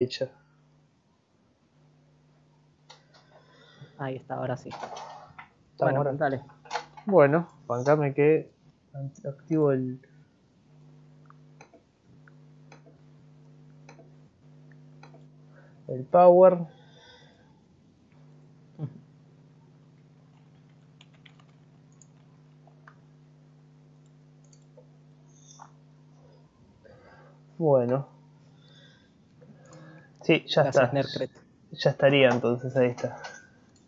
[0.00, 0.28] hecho.
[3.98, 4.68] Ahí está, ahora sí.
[4.68, 6.12] Está bueno, ahora.
[6.12, 6.44] dale.
[7.04, 8.52] Bueno, bancame que
[9.26, 10.00] activo el.
[15.88, 16.58] El power.
[27.56, 28.17] Bueno.
[30.28, 30.94] Sí, ya Gracias, está.
[30.94, 31.30] Nercret.
[31.72, 33.16] Ya estaría entonces, ahí está.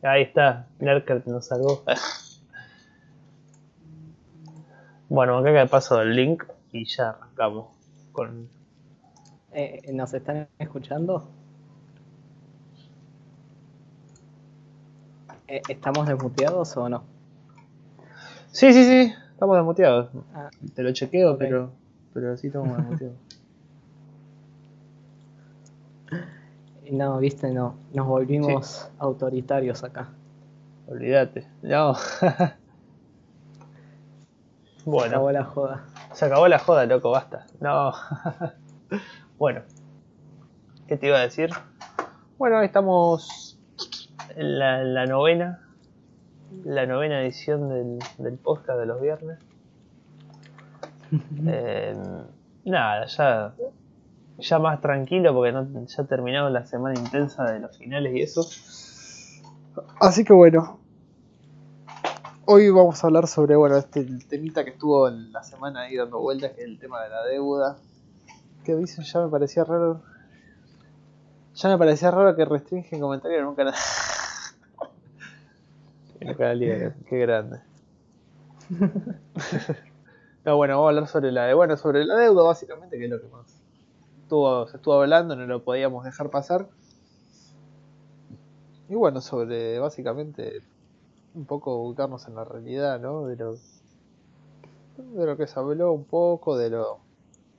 [0.03, 1.83] Ahí está, Nerker nos salvó.
[5.11, 7.67] bueno, acá que paso el link y ya arrancamos
[8.13, 8.49] con...
[9.53, 11.29] Eh, ¿Nos están escuchando?
[15.47, 17.05] Eh, ¿Estamos desmuteados o no?
[18.51, 20.09] Sí, sí, sí, estamos desmuteados.
[20.35, 21.71] Ah, Te lo chequeo, pero,
[22.15, 23.19] pero sí estamos desmuteados.
[26.91, 27.77] no, viste, no.
[27.93, 30.09] Nos volvimos autoritarios acá.
[30.87, 31.47] Olvídate.
[31.63, 31.95] No.
[34.85, 35.11] bueno.
[35.17, 35.85] Acabó la joda.
[36.13, 37.47] Se acabó la joda, loco, basta.
[37.61, 37.93] No.
[39.39, 39.63] bueno.
[40.89, 41.51] ¿Qué te iba a decir?
[42.39, 43.59] Bueno, estamos
[44.35, 45.69] en la, en la novena.
[46.65, 49.39] La novena edición del, del podcast de los viernes.
[51.45, 51.97] Eh,
[52.65, 53.53] nada, ya,
[54.41, 58.47] ya más tranquilo porque no, ya terminamos la semana intensa de los finales y eso.
[60.01, 60.79] Así que bueno.
[62.47, 66.19] Hoy vamos a hablar sobre bueno este temita que estuvo en la semana ahí dando
[66.19, 67.77] vueltas, que es el tema de la deuda.
[68.65, 70.03] Que dicen ya me parecía raro.
[71.55, 73.75] Ya me parecía raro que restringen comentarios en un canal.
[76.21, 77.61] en un canal libre, qué grande.
[80.45, 83.21] no, bueno, vamos a hablar sobre la bueno, sobre la deuda básicamente, que es lo
[83.21, 83.60] que más
[84.31, 86.69] estuvo, se estuvo hablando, no lo podíamos dejar pasar.
[88.89, 90.63] Y bueno, sobre básicamente
[91.35, 93.27] un poco ubicarnos en la realidad, ¿no?
[93.27, 97.01] De lo, de lo que se habló un poco, de lo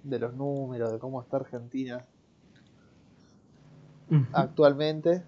[0.04, 2.06] de los números, de cómo está Argentina
[4.32, 5.24] actualmente.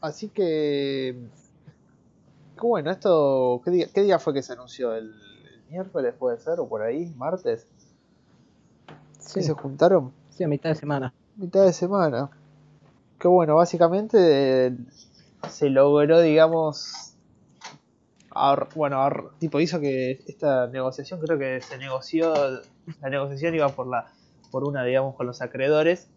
[0.00, 1.28] Así que,
[2.58, 4.94] que bueno, esto, ¿qué día, qué día fue que se anunció?
[4.94, 6.58] ¿El, el miércoles puede ser?
[6.58, 7.12] ¿O por ahí?
[7.16, 7.66] ¿Martes?
[9.18, 10.17] Sí, ¿Que se juntaron?
[10.38, 11.12] Sí, a mitad de semana.
[11.36, 12.30] mitad de semana.
[13.18, 14.76] Que bueno, básicamente eh,
[15.48, 17.14] se logró, digamos,
[18.30, 22.32] ahor- bueno, ahor- tipo hizo que esta negociación creo que se negoció,
[23.02, 24.06] la negociación iba por la,
[24.50, 26.08] por una, digamos, con los acreedores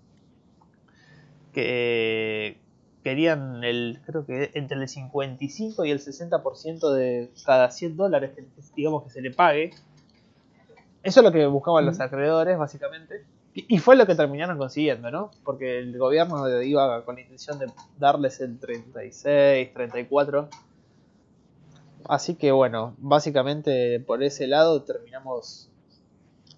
[1.53, 2.57] que
[3.03, 8.45] querían el, creo que entre el 55 y el 60% de cada 100 dólares que
[8.75, 9.71] digamos que se le pague.
[11.03, 13.25] Eso es lo que buscaban los acreedores, básicamente.
[13.53, 15.31] Y fue lo que terminaron consiguiendo, ¿no?
[15.43, 17.67] Porque el gobierno iba con la intención de
[17.99, 20.47] darles el 36, 34.
[22.07, 25.69] Así que bueno, básicamente por ese lado terminamos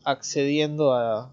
[0.06, 1.32] accediendo a,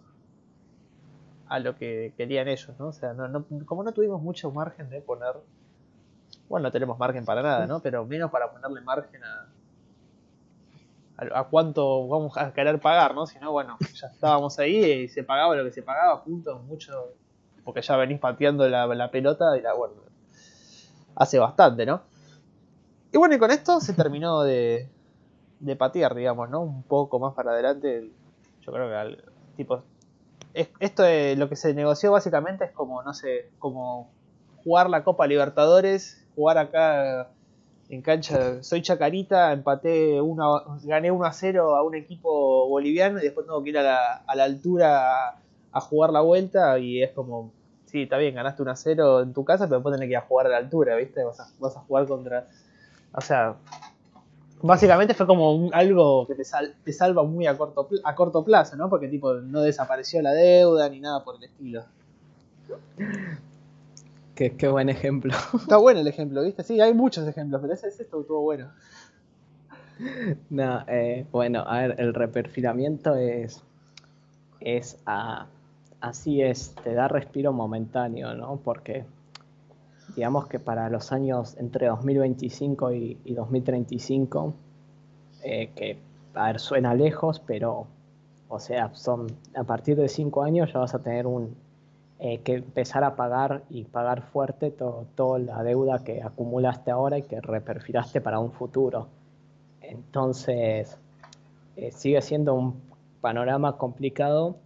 [1.48, 2.88] a lo que querían ellos, ¿no?
[2.88, 5.34] O sea, no, no- como no tuvimos mucho margen de poner...
[6.48, 7.80] Bueno, no tenemos margen para nada, ¿no?
[7.80, 9.46] Pero menos para ponerle margen a,
[11.34, 13.26] a, cuánto vamos a querer pagar, ¿no?
[13.26, 16.92] Si no, bueno, ya estábamos ahí y se pagaba lo que se pagaba, punto, mucho,
[17.64, 19.94] porque ya venís pateando la, pelota y la, bueno,
[21.16, 22.02] hace bastante, ¿no?
[23.12, 24.88] Y bueno, y con esto se terminó de,
[25.58, 26.60] de patear, digamos, ¿no?
[26.60, 28.10] Un poco más para adelante,
[28.62, 29.24] yo creo que al,
[29.56, 29.82] tipo,
[30.54, 31.02] es- esto
[31.36, 34.10] lo que se negoció básicamente es como, no sé, como
[34.64, 37.28] jugar la Copa Libertadores, jugar acá
[37.90, 40.46] en cancha, soy Chacarita, empaté una,
[40.84, 44.44] gané 1 a 0 a un equipo boliviano y después tengo que ir a la,
[44.44, 45.40] altura
[45.72, 47.52] a, jugar la vuelta y es como,
[47.86, 50.18] sí, está bien, ganaste 1 a 0 en tu casa, pero después tenés que ir
[50.18, 51.24] a jugar a la altura, ¿viste?
[51.24, 52.46] Vas a, jugar contra...
[53.12, 53.56] O sea,
[54.62, 56.44] básicamente fue como algo que te,
[56.84, 58.88] te salva muy a corto, a corto plazo, ¿no?
[58.88, 61.82] Porque tipo no desapareció la deuda ni nada por el estilo.
[64.40, 65.34] Qué, qué buen ejemplo.
[65.54, 66.62] Está bueno el ejemplo, ¿viste?
[66.62, 68.70] Sí, hay muchos ejemplos, pero ese, ese estuvo estuvo bueno.
[70.48, 73.62] No, eh, bueno, a ver, el reperfilamiento es,
[74.60, 75.46] es a-
[76.00, 78.56] así es, te da respiro momentáneo, ¿no?
[78.64, 79.04] Porque
[80.16, 84.54] digamos que para los años entre 2025 y, y 2035,
[85.42, 85.98] eh, que,
[86.34, 87.86] a ver, suena lejos, pero,
[88.48, 91.54] o sea, son, a partir de cinco años ya vas a tener un,
[92.20, 97.16] eh, que empezar a pagar y pagar fuerte to- toda la deuda que acumulaste ahora
[97.18, 99.08] y que reperfilaste para un futuro.
[99.80, 100.96] Entonces,
[101.76, 102.80] eh, sigue siendo un
[103.20, 104.56] panorama complicado,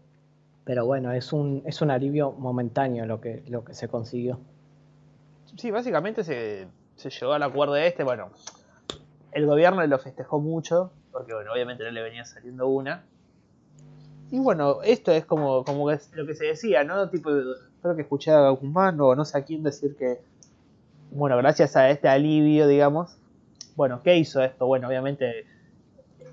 [0.64, 4.38] pero bueno, es un, es un alivio momentáneo lo que, lo que se consiguió.
[5.56, 6.66] Sí, básicamente se,
[6.96, 8.30] se llegó al acuerdo este, bueno,
[9.32, 13.04] el gobierno lo festejó mucho, porque bueno, obviamente no le venía saliendo una.
[14.34, 17.08] Y bueno, esto es como, como lo que se decía, ¿no?
[17.08, 17.30] Tipo,
[17.80, 20.18] creo que escuché a Guzmán o no sé a quién decir que,
[21.12, 23.16] bueno, gracias a este alivio, digamos,
[23.76, 24.66] bueno, ¿qué hizo esto?
[24.66, 25.46] Bueno, obviamente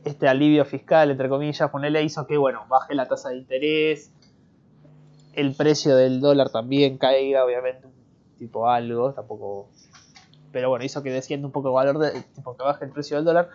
[0.04, 4.12] este alivio fiscal, entre comillas, ponele, hizo que, bueno, baje la tasa de interés,
[5.34, 7.88] el precio del dólar también caiga, obviamente,
[8.40, 9.70] tipo algo, tampoco...
[10.52, 13.18] Pero bueno, hizo que descienda un poco el valor, de, tipo que baje el precio
[13.18, 13.50] del dólar.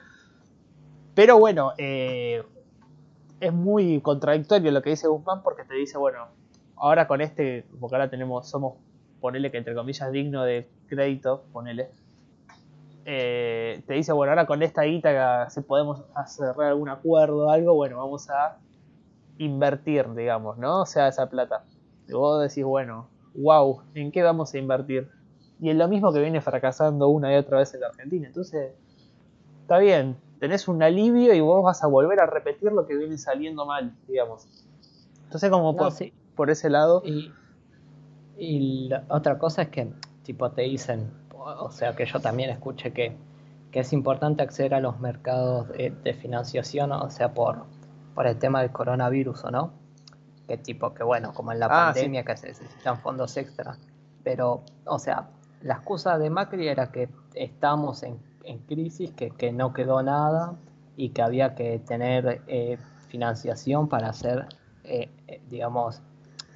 [1.17, 2.45] Pero bueno, eh,
[3.41, 6.27] es muy contradictorio lo que dice Guzmán porque te dice, bueno,
[6.77, 8.75] ahora con este, porque ahora tenemos, somos,
[9.21, 11.91] ponele que entre comillas, digno de crédito, ponele.
[13.05, 17.75] Eh, te dice, bueno, ahora con esta guita, si podemos cerrar algún acuerdo o algo,
[17.75, 18.59] bueno, vamos a
[19.39, 20.83] invertir, digamos, ¿no?
[20.83, 21.65] O sea, esa plata.
[22.09, 25.09] Y vos decís, bueno, wow, ¿en qué vamos a invertir?
[25.61, 28.27] Y es lo mismo que viene fracasando una y otra vez en la Argentina.
[28.27, 28.73] Entonces,
[29.63, 33.19] está bien, tenés un alivio y vos vas a volver a repetir lo que viene
[33.19, 34.47] saliendo mal, digamos.
[35.25, 35.77] Entonces, como
[36.35, 37.03] por, ese lado.
[37.05, 37.33] Y,
[38.39, 39.93] y la otra cosa es que,
[40.23, 43.17] tipo, te dicen, o sea, que yo también escuché que,
[43.71, 47.65] que es importante acceder a los mercados de, financiación, o sea, por,
[48.15, 49.73] por el tema del coronavirus, ¿o no?
[50.47, 53.77] Que tipo, que bueno, como en la ah, pandemia, que se necesitan fondos extra.
[54.23, 55.29] Pero, o sea,
[55.63, 60.55] la excusa de Macri era que estamos en en crisis, que, que, no quedó nada
[60.97, 62.79] y que había que tener eh,
[63.09, 64.47] financiación para hacer,
[64.85, 66.01] eh, eh, digamos,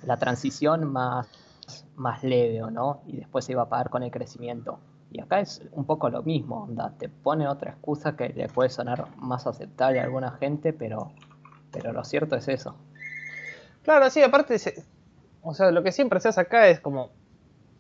[0.05, 1.29] la transición más,
[1.97, 3.03] más leve, ¿no?
[3.07, 4.79] Y después se iba a pagar con el crecimiento.
[5.13, 8.71] Y acá es un poco lo mismo, onda, te pone otra excusa que le puede
[8.71, 11.11] sonar más aceptable a alguna gente, pero,
[11.73, 12.77] pero lo cierto es eso.
[13.83, 14.57] Claro, sí, aparte,
[15.43, 17.11] o sea, lo que siempre se hace acá es como,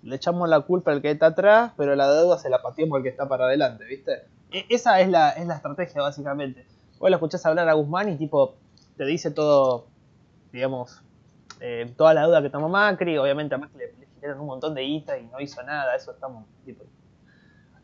[0.02, 3.02] le echamos la culpa al que está atrás, pero la deuda se la pateamos al
[3.02, 4.24] que está para adelante, ¿viste?
[4.50, 6.66] E, esa es la, es la estrategia, básicamente.
[6.98, 8.56] Vos lo escuchás hablar a Guzmán y tipo,
[8.96, 9.86] te dice todo,
[10.52, 11.02] digamos,
[11.60, 14.82] eh, toda la deuda que tomó Macri, obviamente a Macri le, le un montón de
[14.82, 16.28] guita y no hizo nada, eso está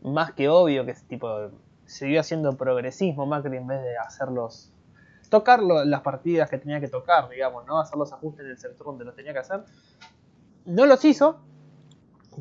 [0.02, 1.50] más que obvio que tipo,
[1.84, 4.70] siguió haciendo progresismo Macri en vez de hacerlos
[5.28, 7.80] tocar las partidas que tenía que tocar, digamos, ¿no?
[7.80, 9.64] Hacer los ajustes en el sector donde lo tenía que hacer.
[10.64, 11.40] No los hizo,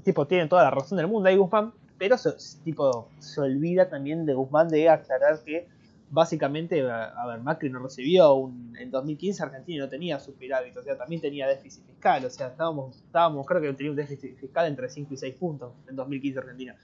[0.03, 2.31] tipo tiene toda la razón del mundo ahí Guzmán, pero se,
[2.63, 5.68] tipo se olvida también de Guzmán de aclarar que
[6.09, 10.97] básicamente, a, ver, Macri no recibió un, en 2015 Argentina no tenía superávit, o sea,
[10.97, 14.89] también tenía déficit fiscal, o sea, estábamos, estábamos creo que tenía un déficit fiscal entre
[14.89, 16.75] 5 y 6 puntos en 2015 Argentina.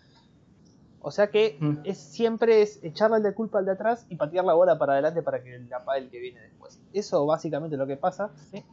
[1.03, 1.77] O sea que mm.
[1.83, 5.23] es, siempre es echarle de culpa al de atrás y patear la bola para adelante
[5.23, 6.79] para que la pague el que viene después.
[6.93, 8.31] Eso básicamente es lo que pasa.
[8.51, 8.63] ¿sí?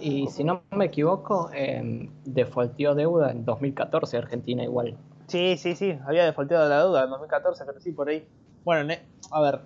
[0.00, 4.96] Y si no me equivoco, eh, defaultió deuda en 2014 Argentina igual.
[5.26, 8.26] Sí, sí, sí, había defaulteado la deuda en 2014, pero sí, por ahí.
[8.64, 8.94] Bueno,
[9.30, 9.60] a ver,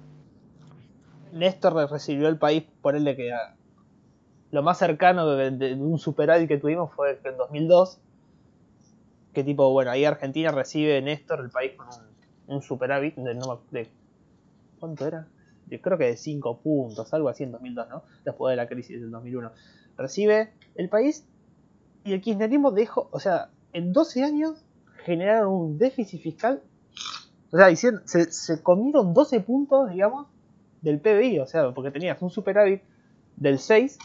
[1.33, 3.33] Néstor recibió el país por el de que
[4.51, 8.01] lo más cercano de, un superávit que tuvimos fue en 2002.
[9.35, 11.89] Que tipo, bueno, ahí Argentina recibe Néstor el país con
[12.49, 13.35] un, superávit de,
[13.71, 13.91] de,
[14.79, 15.27] ¿Cuánto era?
[15.69, 18.03] Yo creo que de 5 puntos, algo así en 2002, ¿no?
[18.25, 19.53] Después de la crisis del 2001
[19.97, 21.25] recibe el país.
[22.05, 24.65] Y el kirchnerismo dejó, o sea, en 12 años
[25.05, 26.63] generaron un déficit fiscal,
[27.51, 30.27] o sea, hicieron, se, comieron 12 puntos, digamos,
[30.81, 32.83] del PBI, o sea, porque tenías un superávit
[33.37, 33.99] del 6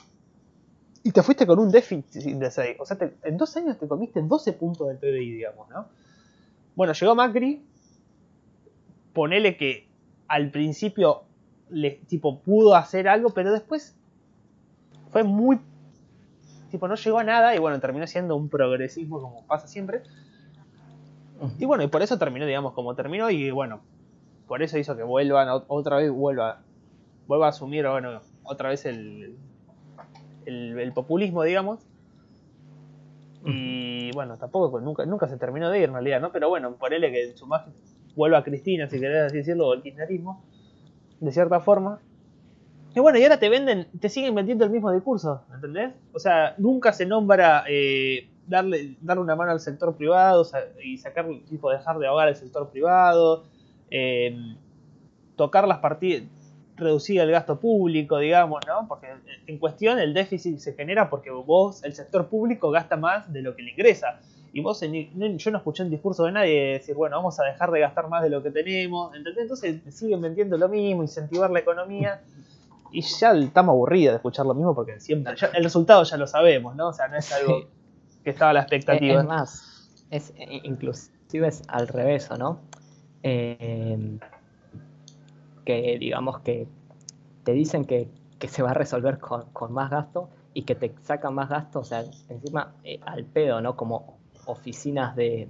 [1.03, 4.21] y te fuiste con un déficit de 6, o sea, en 12 años te comiste
[4.21, 5.87] 12 puntos del PBI, digamos, ¿no?
[6.75, 7.63] Bueno, llegó Macri,
[9.13, 9.87] ponele que
[10.27, 11.23] al principio
[11.69, 13.95] le, tipo, pudo hacer algo, pero después
[15.09, 15.59] fue muy
[16.77, 20.03] tipo, no llegó a nada y bueno, terminó siendo un progresismo como pasa siempre.
[21.59, 23.81] Y bueno, y por eso terminó, digamos, como terminó y bueno,
[24.47, 26.61] por eso hizo que vuelvan, otra vez vuelva,
[27.27, 29.37] vuelva a asumir, bueno, otra vez el,
[30.45, 31.79] el, populismo, digamos.
[33.45, 36.31] Y bueno, tampoco, pues, nunca, nunca se terminó de ir en realidad, ¿no?
[36.31, 37.73] Pero bueno, por él que en su imagen
[38.15, 40.43] vuelva a Cristina, si querés así decirlo, o el kirchnerismo,
[41.19, 41.99] de cierta forma.
[42.97, 45.93] Y bueno, y ahora te venden, te siguen vendiendo el mismo discurso, ¿entendés?
[46.13, 50.43] O sea, nunca se nombra eh, darle, darle una mano al sector privado
[50.83, 53.43] y sacar, tipo, dejar de ahogar al sector privado,
[53.91, 54.35] eh,
[55.35, 56.23] tocar las partidas,
[56.75, 58.87] reducir el gasto público, digamos, ¿no?
[58.87, 59.09] Porque
[59.45, 63.55] en cuestión el déficit se genera porque vos, el sector público, gasta más de lo
[63.55, 64.21] que le ingresa.
[64.53, 67.79] Y vos, yo no escuché un discurso de nadie decir, bueno, vamos a dejar de
[67.79, 69.43] gastar más de lo que tenemos, ¿entendés?
[69.43, 72.21] Entonces siguen vendiendo lo mismo, incentivar la economía
[72.91, 75.35] Y ya estamos aburridos de escuchar lo mismo porque siempre.
[75.53, 76.89] el resultado ya lo sabemos, ¿no?
[76.89, 77.67] O sea, no es algo
[78.23, 79.21] que estaba a la expectativa.
[79.21, 82.59] Es, más, es, e, inclusive es al revés, ¿no?
[83.23, 84.19] Eh,
[85.65, 86.67] que digamos que
[87.43, 88.09] te dicen que,
[88.47, 92.03] se va a resolver con, más gasto y que te sacan más gasto, o sea,
[92.29, 93.75] encima eh, al pedo, ¿no?
[93.75, 95.49] Como oficinas de,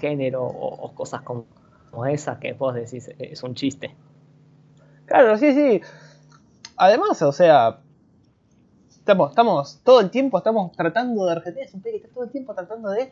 [0.00, 1.46] género o, cosas como,
[1.90, 3.96] como esas que vos decís es un chiste.
[5.06, 5.80] Claro, sí, sí.
[6.76, 7.80] Además, o sea,
[8.90, 12.24] estamos, estamos todo el tiempo, estamos tratando de Argentina, es un país que está todo
[12.24, 13.10] el tiempo tratando de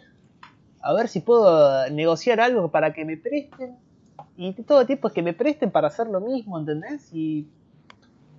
[0.83, 3.77] a ver si puedo negociar algo para que me presten.
[4.37, 7.11] Y todo el tiempo es que me presten para hacer lo mismo, ¿entendés?
[7.13, 7.49] Y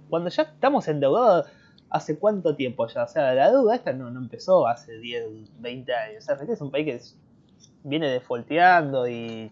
[0.10, 1.48] cuando ya estamos endeudados,
[1.90, 3.04] ¿hace cuánto tiempo ya?
[3.04, 6.24] O sea, la deuda esta no, no empezó hace 10, 20 años.
[6.24, 9.52] O sea, Argentina es un país que viene defolteando y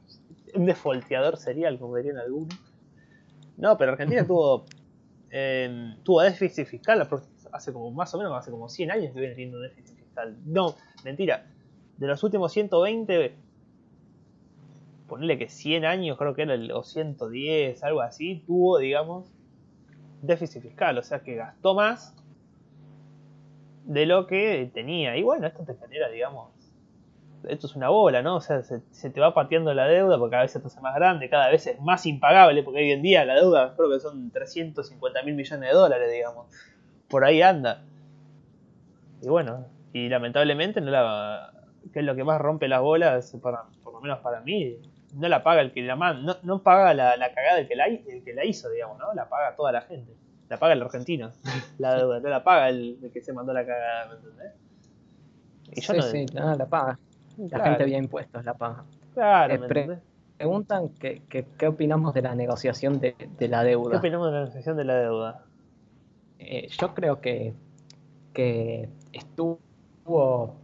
[0.56, 2.58] un defolteador serial, como dirían algunos.
[3.58, 4.66] No, pero Argentina tuvo
[6.04, 7.08] tuvo déficit fiscal
[7.52, 10.38] hace como más o menos hace como 100 años que viene teniendo déficit fiscal.
[10.46, 11.46] No, mentira.
[11.98, 13.36] De los últimos 120,
[15.08, 19.32] ponerle que 100 años, creo que era el, o 110, algo así, tuvo, digamos,
[20.22, 20.98] déficit fiscal.
[20.98, 22.16] O sea que gastó más
[23.86, 25.18] de lo que tenía.
[25.18, 26.59] Y bueno, esto te genera, digamos,
[27.48, 28.38] esto es una bola, ¿no?
[28.38, 30.96] O sea, se, te va pateando la deuda porque cada vez se te hace más
[30.96, 34.32] grande, cada vez es más impagable, porque hoy en día la deuda creo que son
[34.32, 36.48] 350 mil millones de dólares, digamos.
[37.08, 37.84] Por ahí anda.
[39.22, 41.52] Y bueno, y lamentablemente no la
[41.94, 44.78] que es lo que más rompe las bolas, por lo menos para mí,
[45.16, 47.88] no la paga el que la manda, no, no paga la, cagada el que la,
[47.88, 49.14] el que la hizo, digamos, ¿no?
[49.14, 50.14] La paga toda la gente.
[50.50, 51.32] La paga el argentino,
[51.78, 54.54] la deuda, no la paga el, que se mandó la cagada, ¿me entendés?
[55.72, 57.00] Y yo sí, no, sí, no, la paga.
[57.48, 58.84] La gente había impuestos la paga.
[59.14, 60.00] Claro, eh,
[60.38, 63.92] preguntan qué qué opinamos de la negociación de, la deuda.
[63.92, 65.44] ¿Qué opinamos de la negociación de la deuda?
[66.40, 67.54] Eh, yo creo que,
[68.34, 70.56] que estuvo.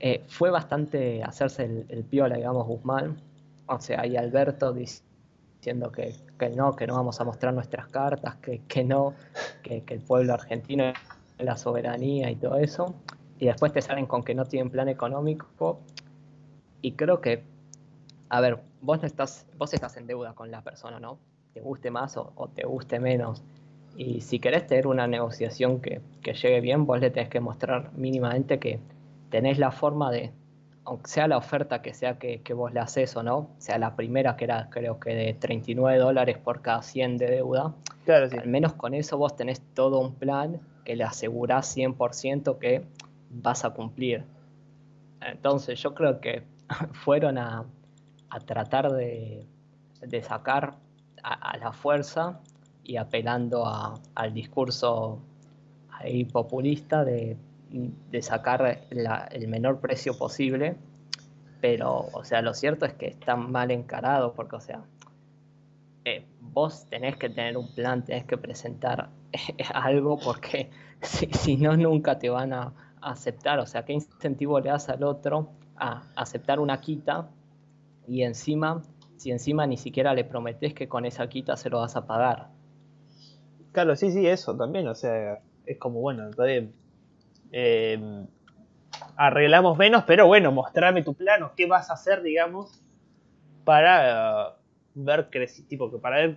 [0.00, 3.16] Eh, fue bastante hacerse el, piola, digamos, Guzmán.
[3.66, 6.14] O sea, y Alberto diciendo que,
[6.56, 9.14] no, que no vamos a mostrar nuestras cartas, que, que no,
[9.62, 10.92] que, que el pueblo argentino
[11.38, 12.94] la soberanía y todo eso
[13.42, 15.80] y después te salen con que no tienen plan económico.
[16.80, 17.42] Y creo que,
[18.28, 21.18] a ver, vos no estás, vos estás en deuda con la persona, ¿no?
[21.52, 23.42] Te guste más o, te guste menos.
[23.96, 28.60] Y si querés tener una negociación que, llegue bien, vos le tenés que mostrar mínimamente
[28.60, 28.78] que
[29.28, 30.30] tenés la forma de,
[30.84, 34.36] aunque sea la oferta que sea que, vos le haces o no, sea la primera
[34.36, 38.36] que era creo que de 39 dólares por cada 100 de deuda, claro, sí.
[38.36, 42.84] al menos con eso vos tenés todo un plan que le asegurás 100% que
[43.32, 44.24] vas a cumplir.
[45.20, 46.44] Entonces yo creo que
[46.92, 47.64] fueron a,
[48.46, 49.46] tratar de,
[50.22, 50.76] sacar
[51.22, 52.40] a, la fuerza
[52.82, 53.64] y apelando
[54.14, 55.20] al discurso
[55.90, 57.36] ahí populista de,
[58.20, 60.76] sacar el menor precio posible.
[61.60, 64.82] Pero, o sea, lo cierto es que están mal encarados porque, o sea,
[66.04, 69.10] eh, vos tenés que tener un plan, tenés que presentar
[69.74, 70.70] algo porque
[71.02, 75.50] si no, nunca te van a, aceptar, o sea, qué incentivo le das al otro
[75.76, 77.28] a aceptar una quita
[78.06, 78.82] y encima,
[79.16, 82.48] si encima ni siquiera le prometes que con esa quita se lo vas a pagar.
[83.72, 86.70] Claro, sí, sí, eso también, o sea, es como, bueno, entonces,
[87.52, 88.26] eh,
[89.16, 92.82] arreglamos menos, pero bueno, mostrame tu plano, qué vas a hacer, digamos,
[93.64, 94.52] para uh,
[94.94, 95.28] ver,
[95.68, 96.36] tipo, que para ver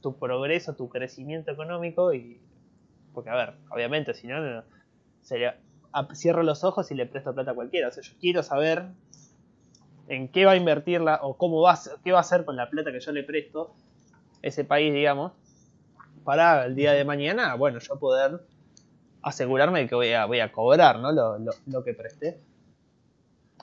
[0.00, 2.40] tu, progreso, tu crecimiento económico y,
[3.12, 4.62] porque a ver, obviamente, si no
[5.22, 5.58] sería,
[6.14, 7.88] cierro los ojos y le presto plata a cualquiera.
[7.88, 8.86] O sea, yo quiero saber
[10.08, 12.92] en qué va a invertirla o cómo va, qué va a hacer con la plata
[12.92, 13.74] que yo le presto
[14.42, 15.32] ese país, digamos,
[16.24, 18.40] para el día de mañana, bueno, yo poder
[19.22, 21.12] asegurarme que voy a, voy a cobrar, ¿no?
[21.12, 22.40] Lo, que presté.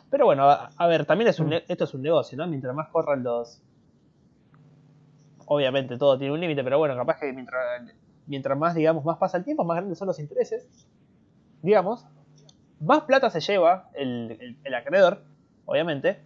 [0.09, 2.47] Pero bueno, a, ver, también es un, esto es un negocio, ¿no?
[2.47, 3.61] Mientras más corran los...
[5.47, 7.81] Obviamente todo tiene un límite, pero bueno, capaz que mientras,
[8.25, 10.67] mientras más, digamos, más pasa el tiempo, más grandes son los intereses
[11.61, 12.05] digamos,
[12.79, 15.23] más plata se lleva el, acreedor,
[15.65, 16.21] obviamente,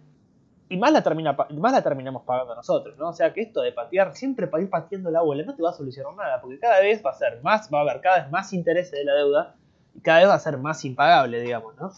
[0.68, 3.08] y más la, termina, más la terminamos pagando nosotros, ¿no?
[3.10, 5.70] O sea que esto de patear, siempre para ir pateando la bola, no te va
[5.70, 8.30] a solucionar nada, porque cada vez va a ser más, va a haber cada vez
[8.30, 9.56] más intereses de la deuda,
[9.94, 11.92] y cada vez va a ser más impagable, digamos, ¿no?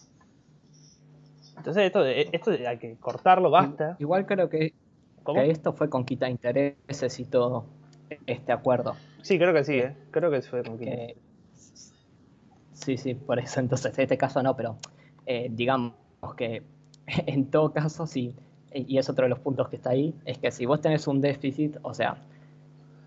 [1.56, 3.96] Entonces esto, esto hay que cortarlo, basta.
[3.98, 4.74] Igual creo que,
[5.46, 7.66] esto fue con quita intereses y todo,
[8.26, 8.96] este acuerdo.
[9.22, 9.96] Sí, creo que sí, ¿eh?
[10.10, 11.14] creo que fue con quita.
[12.84, 14.76] Sí, sí, por eso entonces en este caso no, pero
[15.24, 15.94] eh, digamos
[16.36, 16.62] que
[17.06, 18.36] en todo caso sí,
[18.74, 21.22] y es otro de los puntos que está ahí, es que si vos tenés un
[21.22, 22.18] déficit, o sea,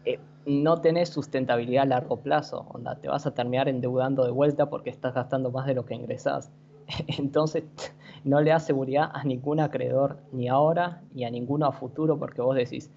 [0.04, 4.68] eh, no tenés sustentabilidad a largo plazo, onda, te vas a terminar endeudando de vuelta
[4.68, 6.50] porque estás gastando más de lo que ingresás.
[7.20, 7.66] Entonces,
[8.24, 12.42] no le da seguridad a ningún acreedor, ni ahora, ni a ninguno a futuro, porque
[12.42, 12.90] vos decís,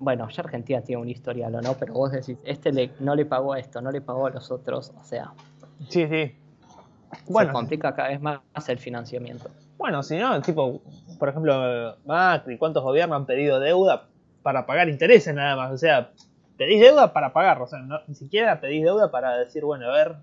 [0.00, 3.26] bueno, ya Argentina tiene un historial o no, pero vos decís, este le, no le
[3.26, 5.32] pagó a esto, no le pagó a los otros, o sea.
[5.88, 6.34] Sí, sí.
[7.28, 9.50] Bueno, se complica cada vez más el financiamiento.
[9.78, 10.80] Bueno, si no, tipo,
[11.18, 14.08] por ejemplo, Macri, ¿cuántos gobiernos han pedido deuda
[14.42, 15.72] para pagar intereses nada más?
[15.72, 16.12] O sea,
[16.56, 20.16] pedís deuda para pagar, o sea, ni siquiera pedís deuda para decir, bueno, a ver,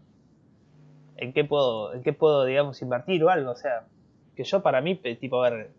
[1.18, 3.86] en qué puedo, en qué puedo, digamos, invertir o algo, o sea,
[4.36, 5.72] que yo para mí, tipo, a ver,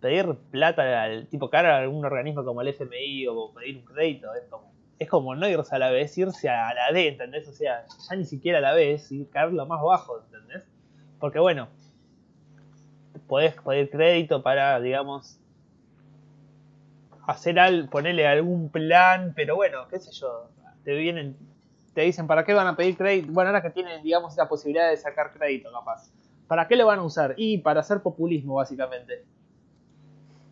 [0.00, 4.32] pedir plata al tipo cara a algún organismo como el FMI o pedir un crédito
[4.34, 7.46] es como, es como no irse a la vez, irse a la D, ¿entendés?
[7.48, 10.64] O sea, ya ni siquiera a la vez y caer lo más bajo, ¿entendés?
[11.20, 11.68] Porque bueno,
[13.28, 15.38] podés pedir crédito para, digamos,
[17.26, 20.48] hacer al, ponerle algún plan, pero bueno, qué sé yo,
[20.82, 21.36] te vienen,
[21.94, 23.32] te dicen, ¿para qué van a pedir crédito?
[23.32, 26.10] Bueno, ahora que tienen, digamos, esa posibilidad de sacar crédito, capaz.
[26.48, 27.34] ¿Para qué lo van a usar?
[27.36, 29.26] Y para hacer populismo, básicamente.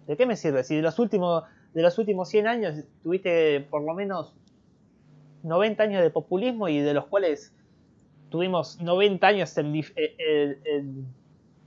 [0.07, 0.63] ¿De qué me sirve?
[0.63, 1.45] Si de los últimos,
[1.75, 4.35] de los últimos 100 años tuviste por lo menos
[5.43, 7.55] 90 años de populismo y de los cuales
[8.31, 11.07] tuvimos 90 años en,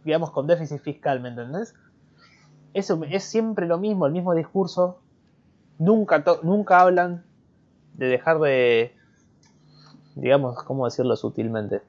[0.03, 1.74] digamos, con déficit fiscal, ¿me entendés?
[2.74, 5.00] Eso es siempre lo mismo, el mismo discurso.
[5.77, 7.24] Nunca, nunca hablan
[7.94, 8.94] de dejar de,
[10.15, 11.82] digamos, ¿cómo decirlo sutilmente?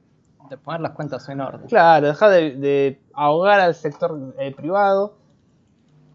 [0.48, 1.68] De poner las cuentas en orden.
[1.68, 5.14] Claro, dejar de, ahogar al sector eh, privado,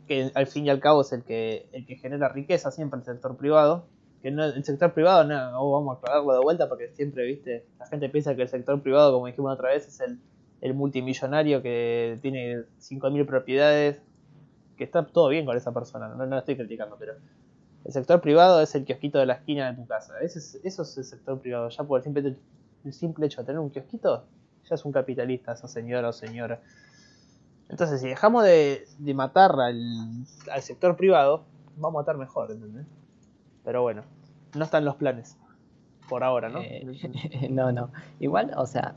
[0.08, 3.06] que al fin y al cabo es el que, el que genera riqueza siempre el
[3.06, 3.88] sector privado.
[4.22, 7.86] Que no, el sector privado, no, vamos a aclararlo de vuelta porque siempre, viste, la
[7.86, 10.20] gente piensa que el sector privado, como dijimos otra vez, es el,
[10.62, 14.02] el multimillonario que tiene 5.000 propiedades,
[14.78, 17.14] que está todo bien con esa persona, no, no estoy criticando, pero
[17.86, 20.16] el sector privado es el kiosquito de la esquina de tu casa.
[20.20, 21.70] Ese es, eso es el sector privado.
[21.70, 22.36] Ya por el simple,
[22.84, 24.26] el simple hecho de tener un kiosquito,
[24.68, 26.62] ya es un capitalista esa señora o señora.
[27.70, 31.44] Entonces, si dejamos de, de matar al, al, sector privado,
[31.78, 32.86] vamos a estar mejor, ¿entendés?
[33.64, 34.04] Pero bueno,
[34.56, 35.38] no están los planes.
[36.08, 36.60] Por ahora, ¿no?
[36.62, 37.90] Eh, no, no.
[38.20, 38.96] Igual, o sea,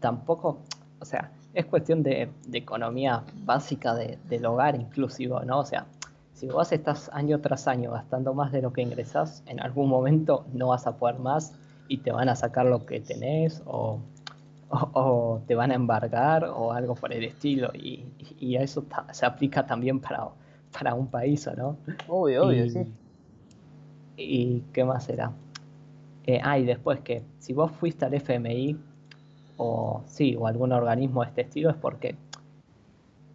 [0.00, 0.58] tampoco,
[1.00, 5.60] o sea, es cuestión de, economía básica del hogar inclusivo, ¿no?
[5.60, 5.86] O sea,
[6.34, 10.44] si vos estás año tras año gastando más de lo que ingresás, en algún momento
[10.52, 11.54] no vas a poder más
[11.88, 14.00] y te van a sacar lo que tenés o,
[15.46, 17.70] te van a embargar o algo por el estilo.
[17.74, 18.04] Y,
[18.38, 20.28] y eso se aplica también para,
[20.78, 21.76] para un país, ¿no?
[22.08, 22.86] Obvio, obvio, sí.
[24.16, 25.32] ¿Y qué más será?
[26.24, 28.78] Eh, ah, y después que si vos fuiste al FMI
[29.56, 32.14] o sí, o algún organismo de este estilo, es porque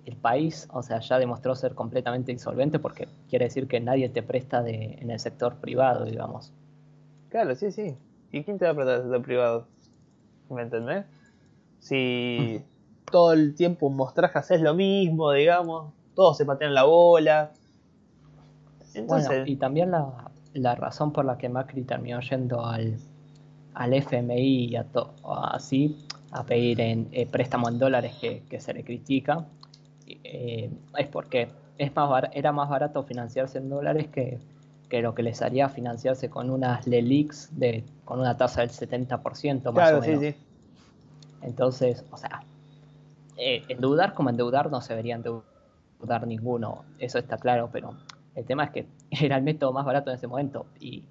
[0.06, 4.24] el país, o sea, ya demostró ser completamente insolvente porque quiere decir que nadie te
[4.24, 6.54] presta de, en el sector privado, digamos.
[7.30, 7.96] Claro, sí, sí.
[8.32, 9.68] ¿Y quién te va a prestar el sector privado?
[10.50, 11.06] ¿Me entendés?
[11.88, 12.62] Si
[13.10, 17.52] todo el tiempo mostrás que haces lo mismo, digamos, todos se patean la bola.
[18.94, 19.48] Entonces...
[19.48, 22.98] y también la, la razón por la que Macri terminó yendo al,
[23.74, 24.86] al FMI y a
[25.52, 25.98] así
[26.32, 29.46] a pedir en eh, préstamo en dólares que, se le critica
[30.08, 34.40] eh, es porque es más era más barato financiarse en dólares que,
[35.02, 39.94] lo que les haría financiarse con unas LELIX de, con una tasa del 70% más
[39.94, 40.36] o menos.
[41.48, 42.42] Entonces, o sea,
[43.38, 47.98] eh, endeudar como endeudar no se debería endeudar ninguno, eso está claro, pero
[48.36, 48.88] el tema es que
[49.26, 51.04] era el método más barato en ese momento y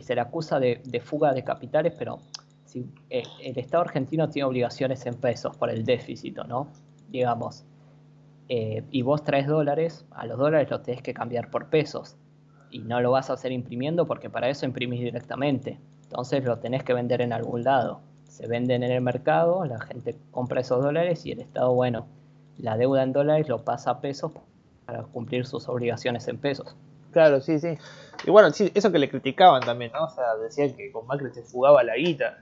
[0.00, 2.20] se le acusa de, fuga de capitales, pero
[2.64, 6.68] si, eh, el Estado argentino tiene obligaciones en pesos por el déficit, ¿no?
[7.10, 7.64] Digamos.
[8.48, 12.16] Eh, y vos traes dólares, a los dólares los tenés que cambiar por pesos.
[12.70, 15.78] Y no lo vas a hacer imprimiendo porque para eso imprimís directamente.
[16.04, 18.00] Entonces lo tenés que vender en algún lado.
[18.32, 22.06] Se venden en el mercado, la gente compra esos dólares y el Estado, bueno,
[22.56, 24.32] la deuda en dólares lo pasa a pesos
[24.86, 26.74] para cumplir sus obligaciones en pesos.
[27.10, 27.76] Claro, sí, sí.
[28.26, 30.04] Y bueno, sí, eso que le criticaban también, ¿no?
[30.04, 32.38] O sea, decían que con Macri se fugaba la guita.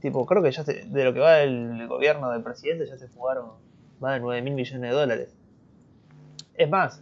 [0.00, 3.52] Tipo, creo que ya de lo que va el gobierno del presidente ya se fugaron
[4.00, 5.36] más de 9 mil millones de dólares.
[6.54, 7.00] Es más,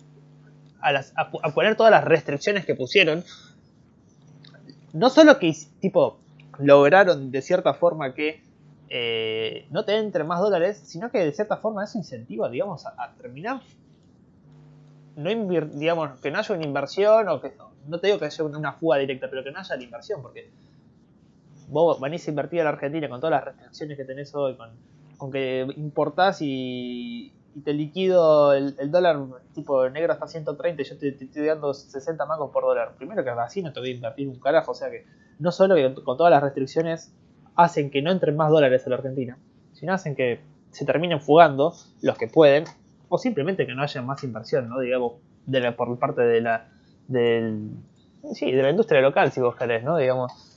[0.83, 3.25] a, las, a, poner todas las restricciones que pusieron,
[4.93, 6.19] no solo que, tipo,
[6.59, 8.43] lograron de cierta forma que
[8.89, 13.15] eh, no te entren más dólares, sino que de cierta forma eso incentiva, digamos, a
[13.21, 13.61] terminar
[15.17, 17.53] no digamos, que no haya una inversión o que
[17.87, 20.51] no te digo que haya una fuga directa, pero que no haya la inversión, porque
[21.69, 24.57] vos venís a invertir a la Argentina con todas las restricciones que tenés hoy,
[25.19, 29.19] con, que importás y, y te liquido el, dólar
[29.55, 32.95] tipo negro hasta 130 y yo te, estoy dando 60 mangos por dólar.
[32.97, 35.05] Primero que así no te voy a invertir un carajo, o sea que
[35.39, 37.13] no solo que con todas las restricciones
[37.57, 39.39] hacen que no entren más dólares a la Argentina,
[39.73, 42.65] sino hacen que se terminen fugando los que pueden,
[43.09, 44.79] o simplemente que no haya más inversión, ¿no?
[44.79, 45.15] Digamos,
[45.47, 46.69] de por parte de la,
[47.09, 47.71] del,
[48.33, 49.97] sí, de la industria local, si vos querés, ¿no?
[49.97, 50.50] Digamos.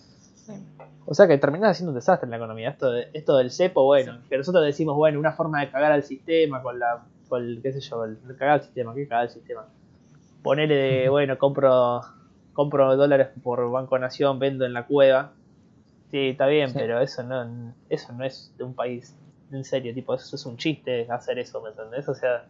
[1.06, 2.70] O sea que terminás haciendo un desastre en la economía.
[2.70, 6.04] Esto, de, esto del cepo, bueno, que nosotros decimos, bueno, una forma de cagar al
[6.04, 9.30] sistema con la, con el, qué sé yo, el, cagar al sistema, ¿qué cagar al
[9.30, 9.66] sistema?
[10.42, 12.02] Ponerle de, bueno, compro,
[12.54, 15.34] compro dólares por Banco Nación, vendo en la cueva.
[16.12, 19.16] Sí, está bien, pero eso no, eso no es de un país
[19.52, 22.08] en serio, tipo, eso es un chiste hacer eso, ¿me entendés?
[22.08, 22.46] O sea,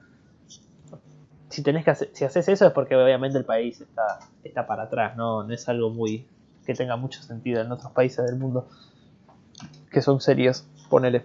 [1.50, 4.84] si tenés que hacer, si haces eso es porque obviamente el país está, está para
[4.84, 5.44] atrás, ¿no?
[5.44, 6.26] no es algo muy
[6.66, 8.68] que tenga mucho sentido en otros países del mundo
[9.92, 11.24] que son serios, ponele.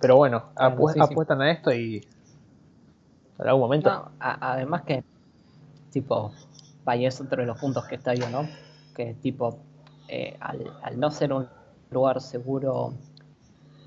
[0.00, 2.06] Pero bueno, apuestan a esto y
[3.38, 4.10] en algún momento.
[4.18, 5.04] además que,
[5.90, 6.32] tipo,
[6.84, 8.48] vaya es otro de los puntos que está bien, ¿no?
[8.94, 9.58] Que tipo,
[10.08, 11.46] eh, al, al no ser un
[11.90, 12.94] lugar seguro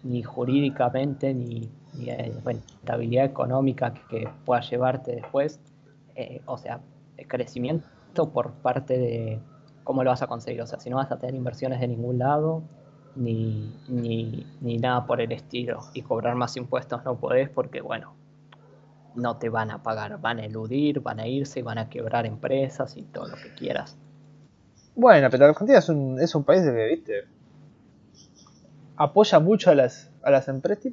[0.03, 2.11] ni jurídicamente ni, ni
[2.43, 5.59] rentabilidad económica que, pueda llevarte después,
[6.15, 6.79] eh, o sea,
[7.27, 9.39] crecimiento por parte de
[9.83, 12.19] cómo lo vas a conseguir, o sea, si no vas a tener inversiones de ningún
[12.19, 12.63] lado,
[13.15, 18.15] ni, ni, ni nada por el estilo, y cobrar más impuestos no podés porque, bueno,
[19.15, 22.97] no te van a pagar, van a eludir, van a irse, van a quebrar empresas
[22.97, 23.97] y todo lo que quieras.
[24.95, 27.27] Bueno, pero Argentina es un, es un país que, viste,
[28.95, 30.91] apoya mucho a las, a las empresas.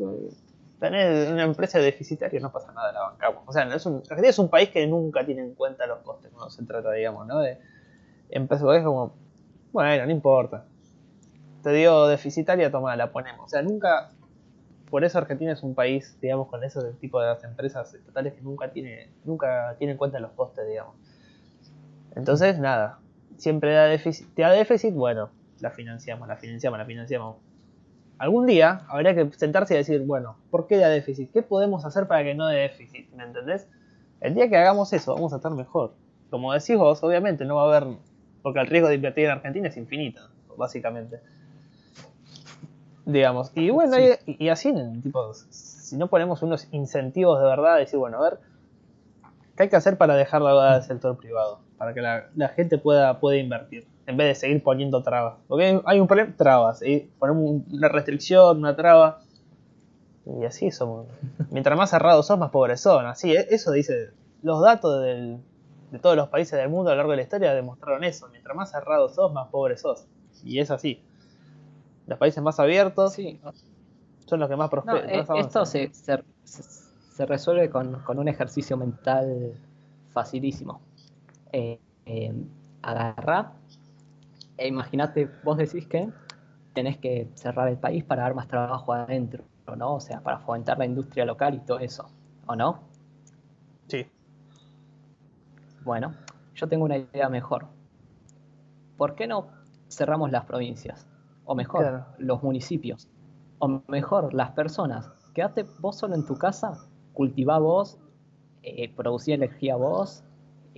[0.81, 3.45] Tener una empresa deficitaria no pasa nada, la bancamos.
[3.47, 6.65] O sea, Argentina es un país que nunca tiene en cuenta los costes cuando se
[6.65, 7.41] trata, digamos, ¿no?
[7.41, 7.59] De
[8.31, 9.15] empresas es como,
[9.73, 10.65] bueno, no importa.
[11.63, 13.45] Te dio deficitaria, toma, la ponemos.
[13.45, 14.11] O sea, nunca.
[14.89, 18.41] Por eso Argentina es un país, digamos, con ese tipo de las empresas estatales que
[18.41, 20.97] nunca tiene, nunca tiene en cuenta los costes, digamos.
[22.17, 22.99] Entonces, nada.
[23.37, 24.35] Siempre da déficit.
[24.35, 27.37] Te da déficit, bueno, la financiamos, la financiamos, la financiamos
[28.21, 31.33] algún día habría que sentarse y decir, bueno, ¿por qué da déficit?
[31.33, 33.11] ¿Qué podemos hacer para que no dé déficit?
[33.15, 33.67] ¿Me entendés?
[34.21, 35.95] El día que hagamos eso, vamos a estar mejor.
[36.29, 37.97] Como decís vos, obviamente no va a haber,
[38.43, 40.21] porque el riesgo de invertir en Argentina es infinito,
[40.59, 41.21] básicamente.
[43.07, 44.71] Digamos, y bueno, y, así,
[45.03, 48.39] tipo, si no ponemos unos incentivos de verdad, decir, bueno, a ver,
[49.57, 51.61] ¿qué hay que hacer para dejar la deuda del sector privado?
[51.79, 55.39] Para que la, la gente pueda, pueda invertir en vez de seguir poniendo trabas.
[55.49, 56.81] Porque hay un problema, trabas.
[57.19, 59.21] Ponemos una restricción, una traba.
[60.27, 61.07] Y así somos.
[61.51, 63.07] Mientras más cerrados sos, más pobres son.
[63.07, 64.11] Así, e, eso dice.
[64.43, 65.39] Los datos de
[66.01, 68.29] todos los países del mundo a lo largo de la historia demostraron eso.
[68.31, 70.07] Mientras más cerrados sos, más pobres sos.
[70.45, 71.03] Y es así.
[72.07, 73.17] Los países más abiertos
[74.27, 75.11] son los que más prosperan.
[75.11, 79.55] Eh, esto se, se, resuelve con, un ejercicio mental
[80.13, 80.81] facilísimo.
[81.53, 82.33] Eh, eh,
[84.61, 86.11] e imagínate, vos decís que
[86.75, 89.45] tenés que cerrar el país para dar más trabajo adentro,
[89.75, 89.95] ¿no?
[89.95, 92.11] O sea, para fomentar la industria local y todo eso,
[92.47, 92.81] ¿o no?
[93.89, 94.07] Sí.
[95.83, 96.15] Bueno,
[96.55, 97.69] yo tengo una idea mejor.
[98.99, 99.49] ¿Por qué no
[99.89, 101.07] cerramos las provincias?
[101.47, 103.09] O mejor, los municipios.
[103.61, 105.11] O mejor, las personas.
[105.33, 106.75] Quédate vos solo en tu casa,
[107.15, 107.99] cultivá vos,
[108.63, 110.23] eh, producí energía vos,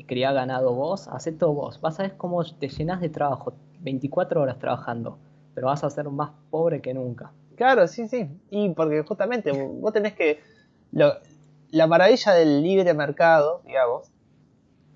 [0.06, 1.80] criá ganado vos, hacé todo vos.
[1.80, 5.18] Vas a ver cómo te llenas de trabajo, 24 horas trabajando,
[5.54, 7.32] pero vas a ser más pobre que nunca.
[7.56, 8.28] Claro, sí, sí.
[8.50, 10.40] Y porque justamente vos tenés que...
[10.90, 14.10] la maravilla del libre mercado, digamos,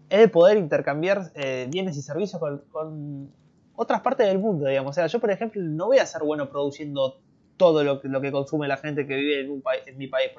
[0.08, 3.30] es el poder intercambiar eh, bienes y servicios con,
[3.74, 4.90] otras partes del mundo, digamos.
[4.90, 7.20] O sea, yo, por ejemplo, no voy a ser bueno produciendo
[7.58, 10.06] todo lo que, lo que consume la gente que vive en, un país, en mi
[10.06, 10.30] país.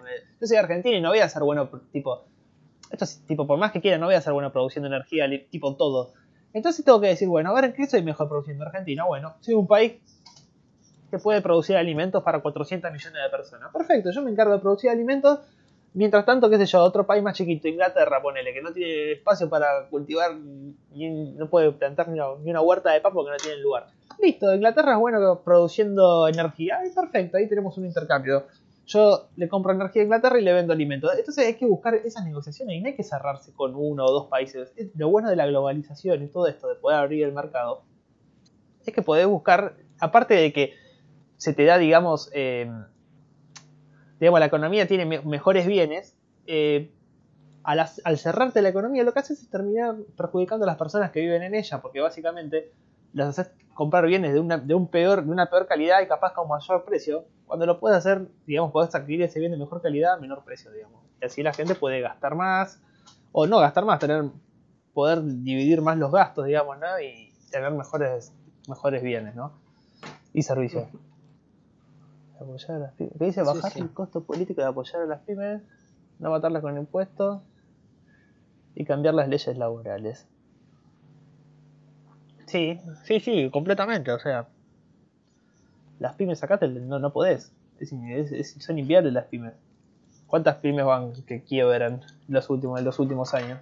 [0.41, 2.25] Yo soy argentino y no voy a ser bueno, tipo...
[2.89, 5.75] Esto es, tipo, por más que quiera, no voy a ser bueno produciendo energía, tipo
[5.75, 6.13] todo.
[6.53, 8.65] Entonces tengo que decir, bueno, a ver, ¿qué soy mejor produciendo?
[8.65, 9.05] Argentina.
[9.05, 9.93] Bueno, soy un país
[11.09, 13.71] que puede producir alimentos para 400 millones de personas.
[13.71, 15.39] Perfecto, yo me encargo de producir alimentos.
[15.93, 19.49] Mientras tanto, qué sé yo, otro país más chiquito, Inglaterra, ponele, que no tiene espacio
[19.49, 20.31] para cultivar,
[20.93, 23.87] y no puede plantar ni una, huerta de papa porque no tiene lugar.
[24.21, 26.79] Listo, Inglaterra es bueno produciendo energía.
[26.83, 28.45] Ay, perfecto, ahí tenemos un intercambio
[28.87, 31.11] yo le compro energía a Inglaterra y le vendo alimentos.
[31.17, 34.27] Entonces hay que buscar esas negociaciones y no hay que cerrarse con uno o dos
[34.27, 34.73] países.
[34.95, 37.83] Lo bueno de la globalización y todo esto, de poder abrir el mercado,
[38.85, 40.73] es que podés buscar, aparte de que
[41.35, 42.71] se te da, digamos, eh,
[44.21, 46.89] digamos, la economía tiene mejores bienes, eh,
[47.63, 51.19] al, al, cerrarte la economía lo que haces es terminar perjudicando a las personas que
[51.19, 52.71] viven en ella, porque básicamente
[53.17, 56.33] las haces comprar bienes de una, de un peor, de una peor calidad y capaz
[56.33, 60.13] con mayor precio, cuando lo puedes hacer, digamos, podés adquirir ese bien de mejor calidad
[60.13, 61.01] a menor precio, digamos.
[61.21, 62.81] Y así la gente puede gastar más,
[63.31, 64.25] o no gastar más, tener,
[64.93, 66.99] poder dividir más los gastos, digamos, ¿no?
[66.99, 68.33] Y tener mejores,
[68.67, 69.53] mejores bienes, ¿no?
[70.33, 70.87] Y servicios.
[72.39, 73.13] Apoyar a las pymes.
[73.17, 73.41] ¿Qué dice?
[73.41, 73.79] Sí, Bajar sí.
[73.79, 75.61] el costo político de apoyar a las pymes,
[76.19, 77.41] no matarlas con impuestos
[78.75, 80.27] y cambiar las leyes laborales.
[82.47, 84.11] Sí, sí, sí, completamente.
[84.11, 84.47] O sea,
[85.99, 87.51] las pymes acá te- no, no podés.
[87.79, 89.53] Es in- es- es- son inviables las pymes.
[90.27, 93.59] ¿Cuántas pymes van que quiebran los últimos, en los últimos años?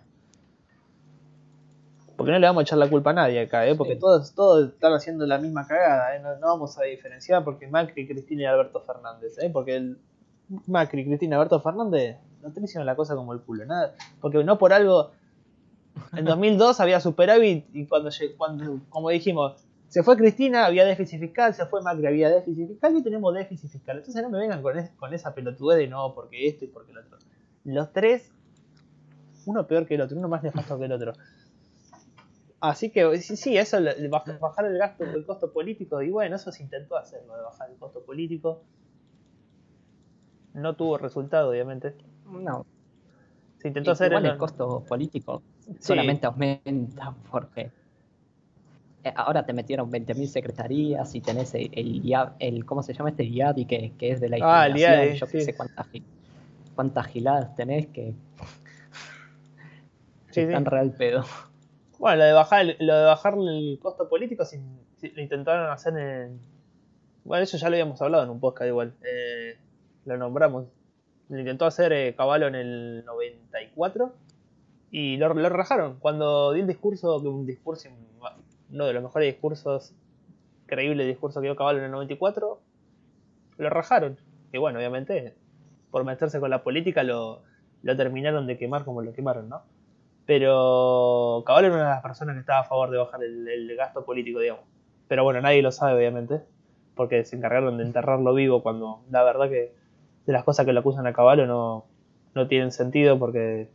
[2.15, 3.75] Porque no le vamos a echar la culpa a nadie acá, ¿eh?
[3.75, 3.99] porque Sí.
[3.99, 6.15] todos, todos están haciendo la misma cagada.
[6.15, 6.19] ¿eh?
[6.21, 9.37] No, no vamos a diferenciar porque Macri, Cristina y Alberto Fernández.
[9.39, 9.49] ¿eh?
[9.51, 9.97] Porque el
[10.67, 13.65] Macri, Cristina y Alberto Fernández no te hicieron la cosa como el culo.
[13.65, 13.93] Nada.
[14.21, 15.11] Porque no por algo.
[16.15, 21.53] En 2002 había superávit y cuando, cuando, como dijimos, se fue Cristina, había déficit fiscal,
[21.53, 23.97] se fue Macri, había déficit fiscal y tenemos déficit fiscal.
[23.97, 26.91] Entonces no me vengan con, es- con esa pelotudez de no, porque esto y porque
[26.91, 27.17] el otro.
[27.63, 28.31] Los tres,
[29.45, 31.13] uno peor que el otro, uno más nefasto que el otro.
[32.59, 33.77] Así que sí, sí, eso,
[34.39, 37.77] bajar el gasto, el costo político, y bueno, eso se intentó hacer, de bajar el
[37.77, 38.63] costo político.
[40.53, 41.95] No tuvo resultado, obviamente.
[42.25, 42.65] No,
[43.59, 45.73] Se intentó hacer igual en- el costo político Sí.
[45.79, 47.71] solamente aumenta porque
[49.03, 53.09] eh, ahora te metieron 20.000 secretarías y tenés el, el, IAD el ¿cómo se llama
[53.09, 55.41] este IADI que, que es de la Ah, el IADI, yo sí.
[55.41, 55.87] sé cuántas,
[56.75, 58.13] cuántas giladas tenés que,
[60.31, 61.23] Sí, están real pedo.
[61.97, 65.97] Bueno, lo de bajar el, lo de bajar el costo político sin- lo intentaron hacer
[65.97, 66.39] en.
[67.23, 68.93] Bueno, eso ya lo habíamos hablado en un podcast igual.
[69.03, 69.57] Eh,
[70.05, 70.65] lo nombramos.
[71.29, 74.13] Lo intentó hacer eh, Caballo en el 94
[74.97, 75.97] y lo, lo rajaron.
[75.99, 77.89] Cuando di el discurso, que un discurso,
[78.71, 79.93] uno de los mejores discursos,
[80.67, 82.61] creíble discurso que dio Caballo en el 94,
[83.57, 84.17] lo rajaron.
[84.53, 85.35] Y bueno, obviamente,
[85.91, 87.41] por meterse con la política lo,
[87.83, 89.63] lo terminaron de quemar como lo quemaron, ¿no?
[90.25, 93.75] Pero Cabal era una de las personas que estaba a favor de bajar el, el
[93.75, 94.63] gasto político, digamos.
[95.09, 96.39] Pero bueno, nadie lo sabe, obviamente,
[96.95, 99.75] porque se encargaron de enterrarlo vivo cuando la verdad que
[100.25, 101.83] de las cosas que lo acusan a Caballo no,
[102.33, 103.67] no tienen sentido porque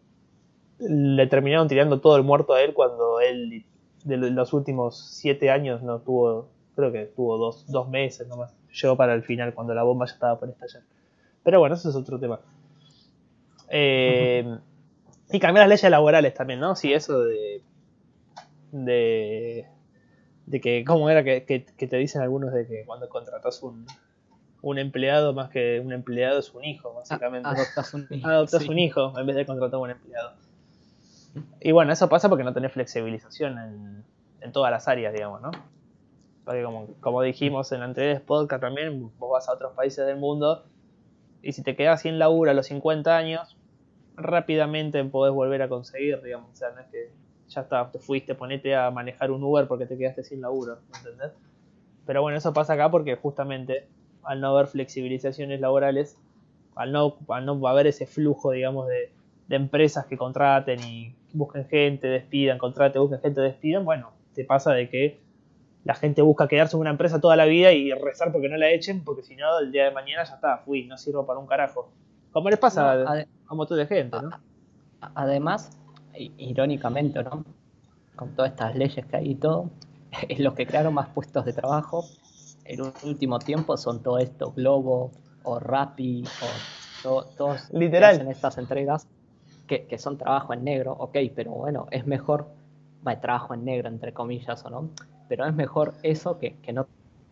[0.80, 3.64] le terminaron tirando todo el muerto a él cuando él
[4.04, 8.54] de lo- los últimos siete años no tuvo, creo que tuvo dos, dos meses nomás.
[8.80, 10.82] Llegó para el final cuando la bomba ya estaba por estallar.
[11.42, 12.40] Pero bueno, eso es otro tema.
[13.68, 14.58] Eh,
[15.30, 16.74] y cambiar las leyes laborales también, ¿no?
[16.76, 17.62] Sí, eso de.
[18.72, 19.66] de.
[20.46, 20.84] de que.
[20.84, 23.86] ¿Cómo era que, que- que te dicen algunos de que cuando contratas un,
[24.62, 27.48] un empleado, más que un empleado, es un hijo, básicamente?
[27.48, 28.28] Adoptas un hijo.
[28.28, 28.68] Adoptas sí.
[28.68, 30.32] un hijo en vez de contratar a un empleado.
[31.60, 34.04] Y bueno, eso pasa porque no tenés flexibilización en,
[34.40, 35.50] en todas las áreas, digamos, ¿no?
[36.44, 40.64] Porque como, como dijimos en anteriores podcast también, vos vas a otros países del mundo
[41.42, 43.56] y si te quedas sin laburo a los 50 años,
[44.16, 46.50] rápidamente podés volver a conseguir, digamos.
[46.52, 47.10] O sea, no es que
[47.48, 51.32] ya está, te fuiste, ponete a manejar un Uber porque te quedaste sin laburo, ¿entendés?
[52.06, 53.86] Pero bueno, eso pasa acá porque justamente
[54.22, 56.16] al no haber flexibilizaciones laborales,
[56.74, 59.12] al no, al no haber ese flujo, digamos, de,
[59.50, 64.72] de empresas que contraten y busquen gente, despidan, contraten, busquen gente, despidan, bueno, te pasa
[64.72, 65.18] de que
[65.84, 68.70] la gente busca quedarse en una empresa toda la vida y rezar porque no la
[68.70, 71.46] echen, porque si no, el día de mañana ya está, fui, no sirvo para un
[71.48, 71.90] carajo.
[72.30, 74.30] Como les pasa No, a, un montón de gente, ¿no?
[75.16, 75.76] además,
[76.38, 77.44] irónicamente, ¿no?
[78.14, 79.70] Con todas estas leyes que hay y todo,
[80.38, 82.04] los que crearon más puestos de trabajo
[82.64, 85.10] en un último tiempo son todo esto, Globo
[85.42, 88.14] o Rappi o to- todos que Literal.
[88.14, 89.08] hacen estas entregas
[89.88, 92.48] que, son trabajo en negro, ok, pero bueno, es mejor,
[93.06, 94.90] va, trabajo en negro entre comillas o no,
[95.28, 96.86] pero es mejor eso que, que no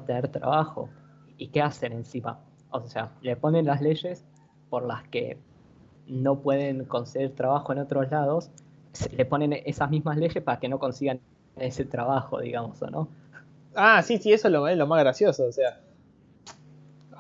[0.07, 0.89] tener trabajo.
[1.37, 2.39] ¿Y qué hacen encima?
[2.71, 4.25] O sea, le ponen las leyes
[4.71, 5.39] por las que
[6.07, 8.51] no pueden conseguir trabajo en otros lados,
[8.93, 11.21] se- le ponen esas mismas leyes para que no consigan
[11.57, 13.09] ese trabajo, digamos, ¿o no?
[13.75, 15.79] Ah, sí, sí, eso es lo, lo más gracioso, o sea.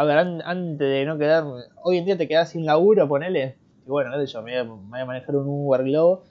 [0.00, 1.64] A ver, an- antes de no quedarme.
[1.82, 3.58] Hoy en día te quedas sin laburo, ponele.
[3.88, 6.22] Y bueno, qué sé yo, me voy, a, manejar un Uber Globo.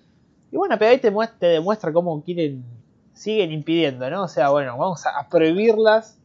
[0.51, 2.63] Y bueno, pero ahí te, muest- te demuestra cómo quieren.
[3.13, 4.25] Siguen impidiendo, ¿no?
[4.25, 6.19] O sea, bueno, vamos a, prohibirlas,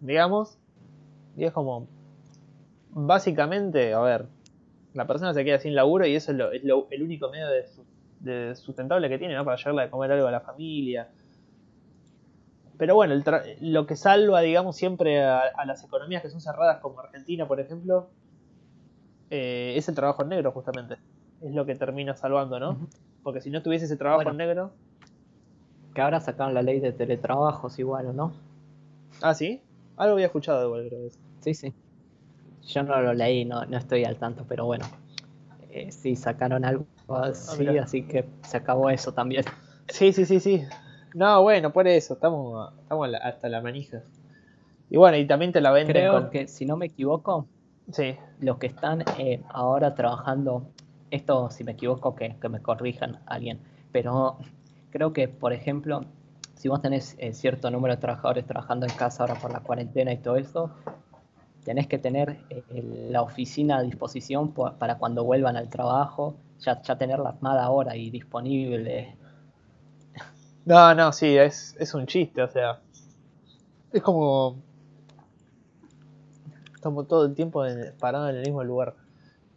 [0.00, 0.58] digamos.
[1.34, 1.88] Y es como.
[2.90, 4.26] Básicamente, a ver.
[4.92, 7.86] La persona se queda sin laburo y eso es, lo- el único medio de, su-
[8.20, 9.46] de sustentable que tiene, ¿no?
[9.46, 11.08] Para llevarle a comer algo a la familia.
[12.76, 13.14] Pero bueno,
[13.62, 18.10] lo que salva, digamos, siempre a las economías que son cerradas, como Argentina, por ejemplo,
[19.30, 20.96] eh, es el trabajo en negro, justamente.
[21.42, 22.78] Es lo que termina salvando, ¿no?
[23.22, 24.30] Porque si no tuviese ese trabajo Bueno.
[24.32, 24.72] en negro.
[25.94, 28.32] que ahora sacaron la ley de teletrabajos igual, ¿o no?
[29.22, 29.62] Ah, ¿sí?
[29.96, 31.08] Algo había escuchado igual, creo.
[31.40, 31.74] Sí, sí.
[32.66, 34.84] Yo no lo leí, no, no estoy al tanto, pero bueno.
[35.70, 39.44] Eh, sí, sacaron algo así, Ah, así que se acabó eso también.
[39.88, 40.64] Sí, sí, sí, sí.
[41.14, 42.72] No, bueno, por eso, estamos,
[43.22, 44.02] hasta la manija.
[44.90, 46.30] Y bueno, y también te la venden Creo con...
[46.30, 47.48] que, si no me equivoco,
[47.92, 50.66] Sí, los que están eh, ahora trabajando,
[51.10, 53.60] esto si me equivoco que, que me corrijan alguien,
[53.92, 54.38] pero
[54.90, 56.04] creo que, por ejemplo,
[56.56, 60.12] si vos tenés eh, cierto número de trabajadores trabajando en casa ahora por la cuarentena
[60.12, 60.70] y todo eso,
[61.64, 62.64] tenés que tener eh,
[63.10, 67.96] la oficina a disposición po- para cuando vuelvan al trabajo, ya, ya tenerla armada ahora
[67.96, 69.16] y disponible.
[70.66, 72.82] No, no, sí, es, es un chiste, o sea.
[73.90, 74.62] Es como.
[76.86, 78.94] Como todo el tiempo en- parado en el mismo lugar.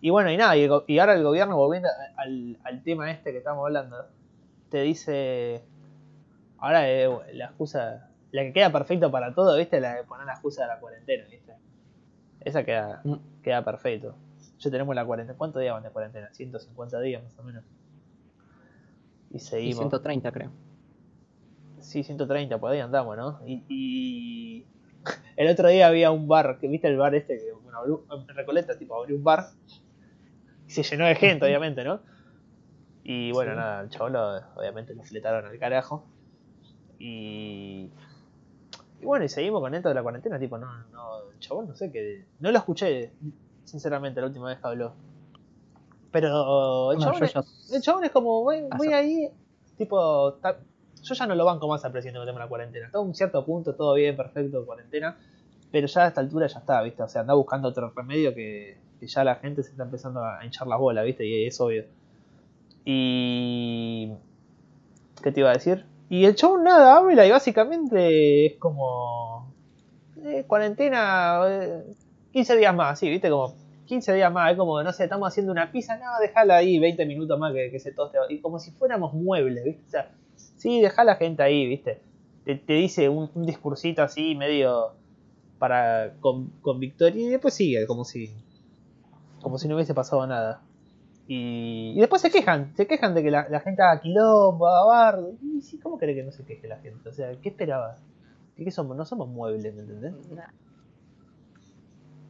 [0.01, 3.37] Y bueno, y nada, y, y ahora el gobierno, volviendo al, al tema este que
[3.39, 3.97] estamos hablando,
[4.69, 5.63] te dice.
[6.57, 8.09] Ahora eh, la excusa.
[8.31, 9.79] La que queda perfecto para todo, ¿viste?
[9.79, 11.53] La de poner la excusa de la cuarentena, ¿viste?
[12.41, 13.15] Esa queda, Mm.
[13.43, 14.15] queda perfecto.
[14.59, 15.37] Ya tenemos la cuarentena.
[15.37, 16.29] ¿Cuántos días van de cuarentena?
[16.33, 17.63] 150 días más o menos.
[19.31, 19.77] Y Y seguimos.
[19.79, 20.51] 130 creo.
[21.79, 23.39] Sí, 130, por ahí andamos, ¿no?
[23.47, 24.65] Y, y
[25.35, 28.27] el otro día había un bar, que viste el bar este, que bueno, abrió- en
[28.35, 29.47] Recoleta, tipo, abrió un bar
[30.67, 32.01] y se llenó de gente, obviamente, ¿no?
[33.03, 33.57] Y bueno, Sí.
[33.57, 36.05] nada, el chabón lo- obviamente lo fletaron al carajo.
[36.99, 37.89] Y,
[38.99, 41.75] y bueno, y seguimos con esto de la cuarentena, tipo, no, no, el chabón no
[41.75, 43.13] sé qué, no lo escuché,
[43.63, 44.93] sinceramente, la última vez que habló.
[46.11, 47.43] Pero el No, chabón, es, ya-
[47.75, 48.97] el chabón es como muy Pasa.
[48.97, 49.31] ahí,
[49.77, 50.59] tipo, ta-
[51.03, 52.85] yo ya no lo banco más al presidente que tema la cuarentena.
[52.87, 55.17] Está a un cierto punto, todo bien, perfecto, cuarentena.
[55.71, 57.03] Pero ya a esta altura ya está, ¿viste?
[57.03, 60.43] O sea, anda buscando otro remedio que, que ya la gente se está empezando a
[60.43, 61.25] hinchar las bolas, ¿viste?
[61.25, 61.85] Y es obvio.
[62.85, 64.11] Y.
[65.23, 65.85] ¿Qué te iba a decir?
[66.09, 69.53] Y el show nada habla y básicamente es como.
[70.23, 71.41] eh, cuarentena.
[71.47, 71.83] eh,
[72.31, 73.29] 15 días más, sí, ¿viste?
[73.29, 73.53] Como
[73.85, 74.51] 15 días más.
[74.51, 77.69] Es como, no sé, estamos haciendo una pizza, no, déjala ahí 20 minutos más que,
[77.71, 78.17] que se toste.
[78.29, 79.83] Y como si fuéramos muebles, ¿viste?
[79.85, 80.11] O sea,
[80.59, 82.01] sí, deja la gente ahí, ¿viste?
[82.45, 84.93] Te, te dice un, un discursito así medio
[85.57, 88.31] para con, con victoria y después sigue como si
[89.41, 90.61] como si no hubiese pasado nada
[91.27, 94.85] y, y después se quejan se quejan de que la, la gente haga quilombo haga
[94.85, 97.09] bardo y sí, ¿cómo cree que no se queje la gente?
[97.09, 97.97] o sea ¿qué esperaba?
[98.55, 98.95] ¿Qué, qué somos?
[98.95, 100.13] no somos muebles ¿me entendés?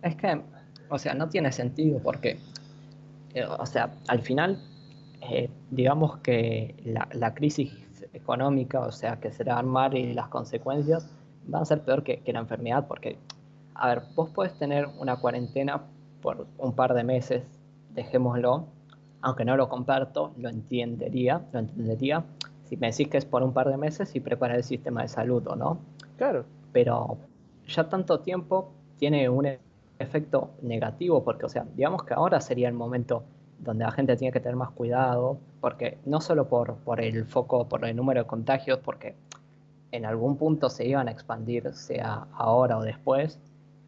[0.02, 0.42] Es que,
[0.89, 2.39] o sea, no tiene sentido porque,
[3.34, 4.62] eh, o sea, al final,
[5.30, 7.72] eh, digamos que la, la crisis
[8.13, 11.09] económica, o sea, que será armar y las consecuencias
[11.47, 13.17] van a ser peor que, que la enfermedad porque,
[13.75, 15.81] a ver, vos podés tener una cuarentena
[16.21, 17.43] por un par de meses,
[17.93, 18.65] dejémoslo,
[19.21, 22.23] aunque no lo comparto, lo entendería, lo entendería.
[22.65, 25.07] Si me decís que es por un par de meses y preparar el sistema de
[25.07, 25.79] salud o no,
[26.17, 27.17] claro pero
[27.67, 29.47] ya tanto tiempo tiene un
[29.97, 33.23] efecto negativo porque, o sea, digamos que ahora sería el momento
[33.60, 37.86] donde la gente tiene que tener más cuidado, porque no solo por, el foco, por
[37.86, 39.15] el número de contagios, porque
[39.91, 43.39] en algún punto se iban a expandir, sea ahora o después,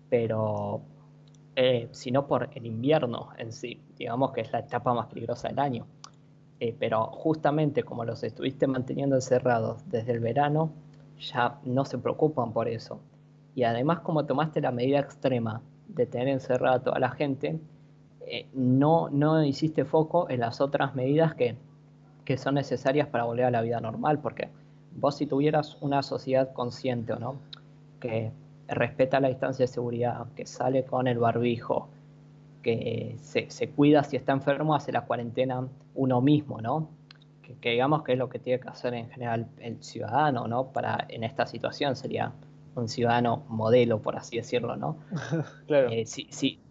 [0.09, 0.81] pero
[1.55, 5.59] eh, sino por el invierno en sí, digamos que es la etapa más peligrosa del
[5.59, 5.85] año.
[6.59, 10.71] Eh, pero justamente como los estuviste manteniendo encerrados desde el verano,
[11.19, 12.99] ya no se preocupan por eso.
[13.55, 17.59] Y además como tomaste la medida extrema de tener encerrada a toda la gente,
[18.33, 21.57] eh, no, no hiciste foco en las otras medidas que,
[22.23, 24.47] que son necesarias para volver a la vida normal, porque
[24.95, 27.35] vos si tuvieras una sociedad consciente no,
[27.99, 28.31] que
[28.69, 31.89] respeta la distancia de seguridad, que sale con el barbijo,
[32.63, 36.87] que se, se cuida si está enfermo, hace la cuarentena uno mismo, ¿no?
[37.41, 40.67] Que, que digamos que es lo que tiene que hacer en general el ciudadano, ¿no?
[40.71, 42.31] Para en esta situación sería
[42.75, 44.95] un ciudadano modelo, por así decirlo, ¿no?
[45.67, 46.61] claro Eh, si, si,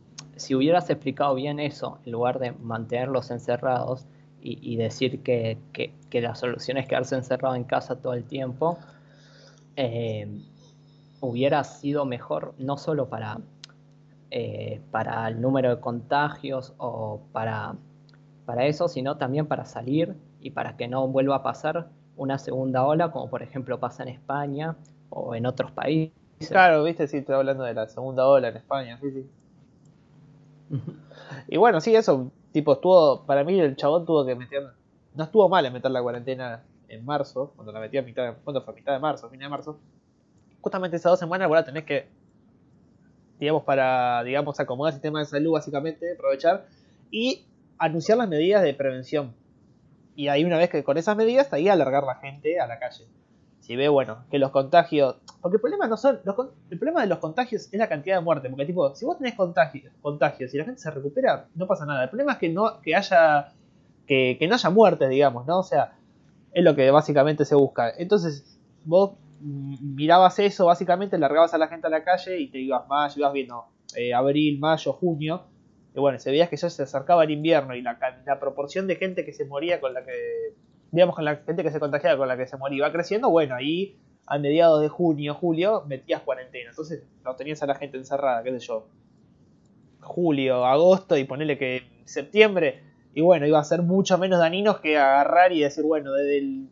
[0.40, 4.06] si hubieras explicado bien eso, en lugar de mantenerlos encerrados
[4.42, 8.24] y, y decir que, que- que la solución es quedarse encerrado en casa todo el
[8.24, 8.78] tiempo,
[9.76, 10.28] eh,
[11.20, 13.40] hubiera sido mejor no solo para,
[14.30, 17.76] eh, para el número de contagios o para,
[18.46, 22.86] para eso, sino también para salir y para que no vuelva a pasar una segunda
[22.86, 24.76] ola, como por ejemplo pasa en España
[25.10, 26.12] o en otros países.
[26.48, 29.30] claro viste sí estoy hablando de la segunda ola en España sí sí.
[31.48, 34.62] Y bueno, sí, eso, tipo, estuvo, para mí el chabón tuvo que meter,
[35.14, 38.62] no estuvo mal en meter la cuarentena en marzo, cuando la metía a mitad, cuando
[38.62, 39.78] fue a mitad de marzo, fin de marzo.
[40.60, 42.08] Justamente esas dos semanas, ahora tenés que,
[43.38, 46.66] digamos, para, digamos, acomodar el sistema de salud, básicamente, aprovechar
[47.10, 47.46] y
[47.78, 49.34] anunciar las medidas de prevención.
[50.14, 53.06] Y ahí una vez que con esas medidas, ahí alargar la gente a la calle.
[53.60, 55.16] Si ve, bueno, que los contagios.
[55.40, 56.20] Porque el problema no son.
[56.70, 58.50] el problema de los contagios es la cantidad de muertes.
[58.50, 62.04] Porque, tipo, si vos tenés contagios, contagios y la gente se recupera, no pasa nada.
[62.04, 63.52] El problema es que no que haya.
[64.06, 65.60] Que, que no haya muertes, digamos, ¿no?
[65.60, 65.92] O sea,
[66.52, 67.92] es lo que básicamente se busca.
[67.96, 72.88] Entonces, vos mirabas eso, básicamente largabas a la gente a la calle y te ibas
[72.88, 75.44] más, ibas viendo eh, abril, mayo, junio.
[75.94, 78.96] Y bueno, se veías que ya se acercaba el invierno y la, la proporción de
[78.96, 80.54] gente que se moría con la que
[80.92, 83.54] digamos, con la gente que se contagiaba, con la que se moría, iba creciendo, bueno,
[83.54, 86.70] ahí a mediados de junio, julio, metías cuarentena.
[86.70, 88.86] Entonces no tenías a la gente encerrada, qué sé yo,
[90.00, 92.82] julio, agosto y ponerle que septiembre,
[93.14, 96.68] y bueno, iba a ser mucho menos dañinos que agarrar y decir, bueno, desde el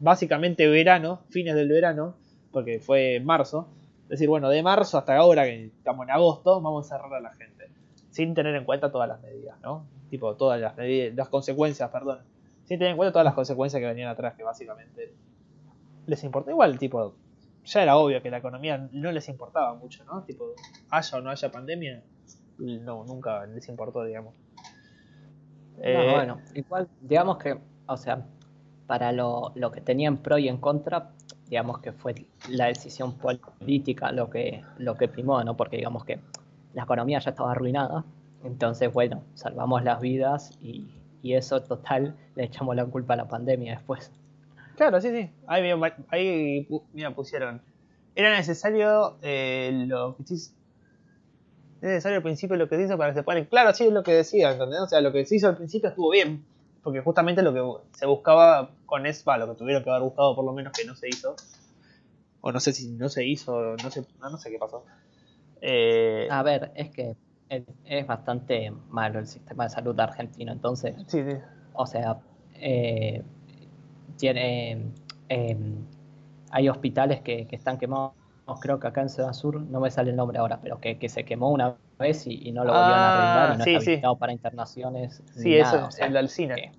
[0.00, 2.16] básicamente verano, fines del verano,
[2.52, 3.68] porque fue marzo,
[4.08, 7.34] decir, bueno, de marzo hasta ahora, que estamos en agosto, vamos a encerrar a la
[7.34, 7.68] gente,
[8.10, 9.86] sin tener en cuenta todas las medidas, ¿no?
[10.08, 12.20] Tipo, todas las medidas, las consecuencias, perdón
[12.68, 15.14] sin tener en cuenta todas las consecuencias que venían atrás, que básicamente
[16.06, 16.50] les importa.
[16.50, 17.14] Igual, tipo,
[17.64, 20.22] ya era obvio que la economía no les importaba mucho, ¿no?
[20.24, 20.52] Tipo,
[20.90, 22.02] haya o no haya pandemia,
[22.58, 24.34] no, nunca les importó, digamos.
[25.78, 28.26] Eh, bueno, igual, digamos que, o sea,
[28.86, 31.12] para lo, lo que tenían pro y en contra,
[31.48, 35.56] digamos que fue la decisión política lo que, lo que primó, ¿no?
[35.56, 36.20] Porque digamos que
[36.74, 38.04] la economía ya estaba arruinada,
[38.44, 43.28] entonces, bueno, salvamos las vidas y, y eso total le echamos la culpa a la
[43.28, 44.12] pandemia después.
[44.76, 45.30] Claro, sí, sí.
[45.46, 45.70] Ahí,
[46.10, 47.60] ahí mira, pusieron.
[48.14, 50.54] Era necesario eh, lo que es
[51.80, 53.44] necesario al principio lo que se hizo para que se ponen.
[53.46, 54.80] Claro, sí es lo que decía, ¿entendés?
[54.80, 56.44] O sea, lo que se hizo al principio estuvo bien.
[56.82, 60.44] Porque justamente lo que se buscaba con ESPA, lo que tuvieron que haber buscado por
[60.44, 61.36] lo menos que no se hizo.
[62.40, 64.84] O no sé si no se hizo, no sé, no sé qué pasó.
[65.60, 67.16] Eh, a ver, es que
[67.50, 70.52] es bastante malo el sistema de salud argentino.
[70.52, 71.36] Entonces, sí, sí.
[71.72, 72.18] o sea,
[72.54, 73.22] eh,
[74.16, 74.92] tiene,
[75.28, 75.84] em,
[76.50, 78.12] hay hospitales que, están quemados.
[78.60, 81.24] Creo que acá en Ciudad Sur, no me sale el nombre ahora, pero que, se
[81.24, 85.22] quemó una vez y, no lo volvieron a arreglar y no está habilitado para internaciones.
[85.34, 86.56] Sí, eso es el Alcina.
[86.56, 86.72] Eh,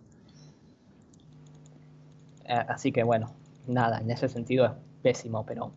[2.45, 3.31] así que bueno,
[3.67, 4.71] nada, en ese sentido es
[5.03, 5.71] pésimo, pero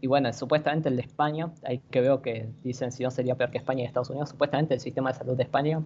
[0.00, 3.50] y bueno, supuestamente el de España, ahí que veo que dicen si no sería peor
[3.50, 5.82] que España y Estados Unidos, supuestamente el sistema de salud de España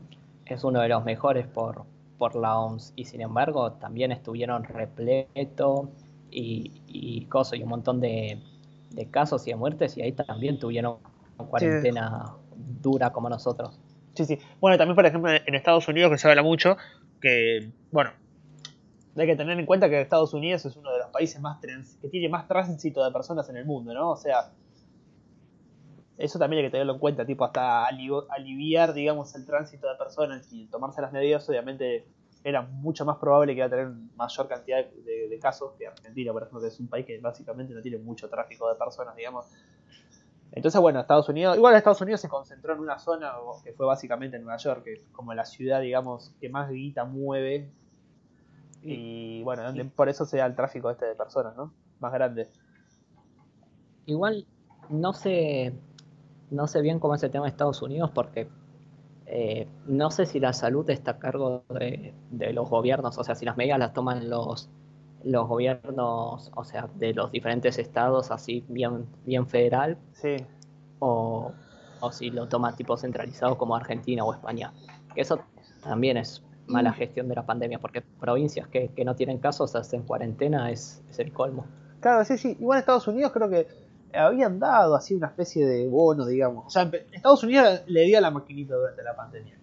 [0.46, 1.84] es uno de los mejores por,
[2.18, 5.90] por la OMS y sin embargo también estuvieron repleto
[6.30, 8.38] y, y cosas y un montón de,
[9.10, 10.96] casos y de muertes y ahí también tuvieron
[11.36, 12.34] cuarentena
[12.80, 13.80] dura como nosotros.
[14.14, 14.38] Sí, sí.
[14.60, 16.76] Bueno, también por ejemplo en Estados Unidos que se habla mucho
[17.20, 18.10] que, bueno,
[19.16, 22.08] hay que tener en cuenta que Estados Unidos es uno de los países más que
[22.08, 24.10] tiene más tránsito de personas en el mundo, ¿no?
[24.10, 24.52] O sea,
[26.16, 30.50] eso también hay que tenerlo en cuenta, tipo, hasta aliviar, digamos, el tránsito de personas
[30.52, 32.06] y tomarse las medidas, obviamente
[32.44, 36.42] era mucho más probable que iba a tener mayor cantidad de, casos que Argentina, por
[36.42, 39.46] ejemplo, que es un país que básicamente no tiene mucho tráfico de personas, digamos.
[40.52, 43.32] Entonces, bueno, Estados Unidos, igual Estados Unidos se concentró en una zona
[43.64, 47.70] que fue básicamente Nueva York, que es como la ciudad, digamos, que más guita mueve
[48.82, 49.62] y bueno,
[49.94, 51.72] por eso se da el tráfico este de personas, ¿no?
[52.00, 52.48] Más grande.
[54.06, 54.46] Igual
[54.88, 55.74] no sé,
[56.50, 58.48] no sé bien cómo es el tema de Estados Unidos porque
[59.26, 62.14] eh, no sé si la salud está a cargo de,
[62.52, 64.68] los gobiernos, o sea, si las medidas las toman los,
[65.24, 70.36] los gobiernos, o sea, de los diferentes estados, así bien, bien federal, sí.
[70.98, 71.52] o,
[72.00, 74.72] o si lo toma tipo centralizado como Argentina o España.
[75.14, 75.40] Que eso
[75.82, 76.94] también es mala mm.
[76.94, 81.66] gestión de la pandemia, porque provincias que, no tienen casos hacen cuarentena es, el colmo.
[82.00, 82.56] Claro, sí, sí.
[82.60, 83.66] Igual Estados Unidos creo que
[84.14, 86.66] habían dado así una especie de bono, digamos.
[86.66, 89.56] O sea, Estados Unidos le dio la maquinita durante la pandemia.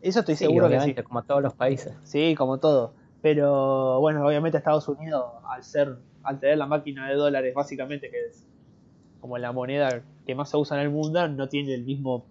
[0.00, 0.94] Eso estoy seguro que sí.
[0.94, 1.92] como todos los países.
[2.04, 2.92] Sí, como todo.
[3.20, 8.26] Pero bueno, obviamente Estados Unidos, al ser, al tener la máquina de dólares, básicamente, que
[8.26, 8.44] es
[9.20, 12.24] como la moneda que más se usa en el mundo, no tiene el mismo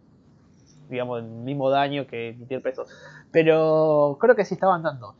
[0.89, 2.89] digamos, el mismo daño que emitir pesos.
[3.31, 5.15] Pero creo que sí estaban dando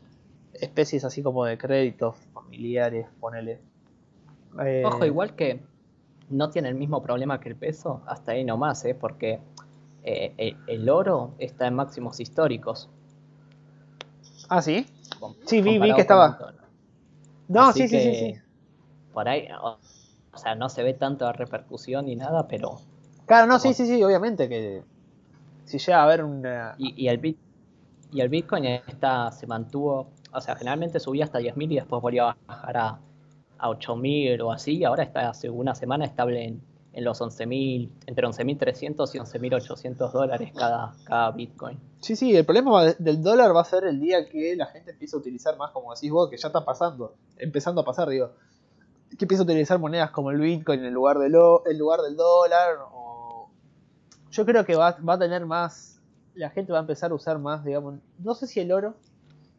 [0.60, 3.60] especies así como de créditos familiares, ponele.
[4.64, 5.62] Eh, Ojo, igual que
[6.30, 8.94] no tiene el mismo problema que el peso, hasta ahí nomás, ¿eh?
[8.94, 9.40] porque
[10.02, 12.90] eh, el, oro está en máximos históricos.
[14.48, 14.86] Ah, sí.
[15.46, 16.54] sí, vi, vi que estaba.
[17.48, 18.34] No, sí, sí, sí, sí.
[19.12, 19.78] Por ahí, o,
[20.36, 22.80] sea, no se ve tanto la repercusión ni nada, pero.
[23.26, 24.82] Claro, no, sí, sí, sí, obviamente que
[25.68, 26.74] si llega a haber una...
[26.78, 27.38] Y, el, bit,
[28.12, 32.28] y el Bitcoin está, se mantuvo, o sea, generalmente subía hasta 10.000 y después volvió
[32.28, 32.98] a bajar a,
[33.58, 36.62] a 8.000 o así, ahora está hace una semana estable en,
[36.92, 41.78] en los 11.000, entre 11.300 y 11.800 dólares cada, cada Bitcoin.
[42.00, 45.14] Sí, sí, el problema del dólar va a ser el día que la gente empiece
[45.14, 48.32] a utilizar más, como decís vos, que ya está pasando, empezando a pasar, digo.
[49.10, 52.16] que empieza a utilizar monedas como el Bitcoin en lugar, de lo, en lugar del
[52.16, 52.78] dólar.
[54.30, 56.00] Yo creo que va, va a tener más,
[56.34, 58.94] la gente va a empezar a usar más, digamos, no sé si el oro,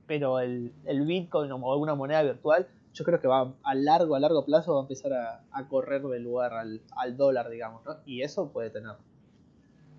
[0.06, 4.20] pero el, el Bitcoin o alguna moneda virtual, yo creo que va a largo, a
[4.20, 7.98] largo plazo va a empezar a, correr del lugar al, al, dólar, digamos, ¿no?
[8.06, 8.94] Y eso puede tener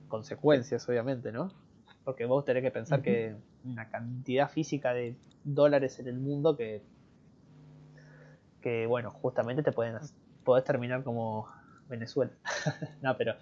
[0.09, 1.53] consecuencias, obviamente, ¿no?
[2.05, 6.83] Porque vos tenés que pensar que una cantidad física de dólares en el mundo que,
[8.61, 9.99] que bueno, justamente te pueden
[10.45, 11.47] podés terminar como
[11.89, 12.33] Venezuela.
[13.03, 13.35] no, pero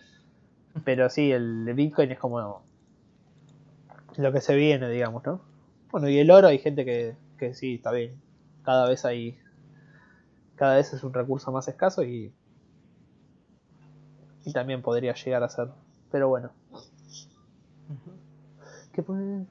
[0.84, 2.62] pero sí, el Bitcoin es como
[4.16, 5.40] lo que se viene, digamos, ¿no?
[5.90, 8.20] Bueno, y el oro hay gente que, que sí, está bien.
[8.64, 9.38] Cada vez hay
[10.56, 12.32] cada vez es un recurso más escaso y
[14.44, 15.70] y también podría llegar a ser.
[16.10, 16.50] Pero bueno.
[18.92, 19.02] ¿Qué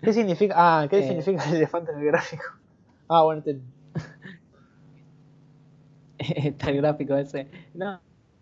[0.00, 0.54] ¿Qué significa?
[0.56, 1.08] Ah, ¿qué eh.
[1.08, 2.44] significa el elefante en el gráfico?
[3.08, 3.42] Ah, bueno,
[6.18, 7.50] Está el gráfico ese.
[7.74, 8.00] No,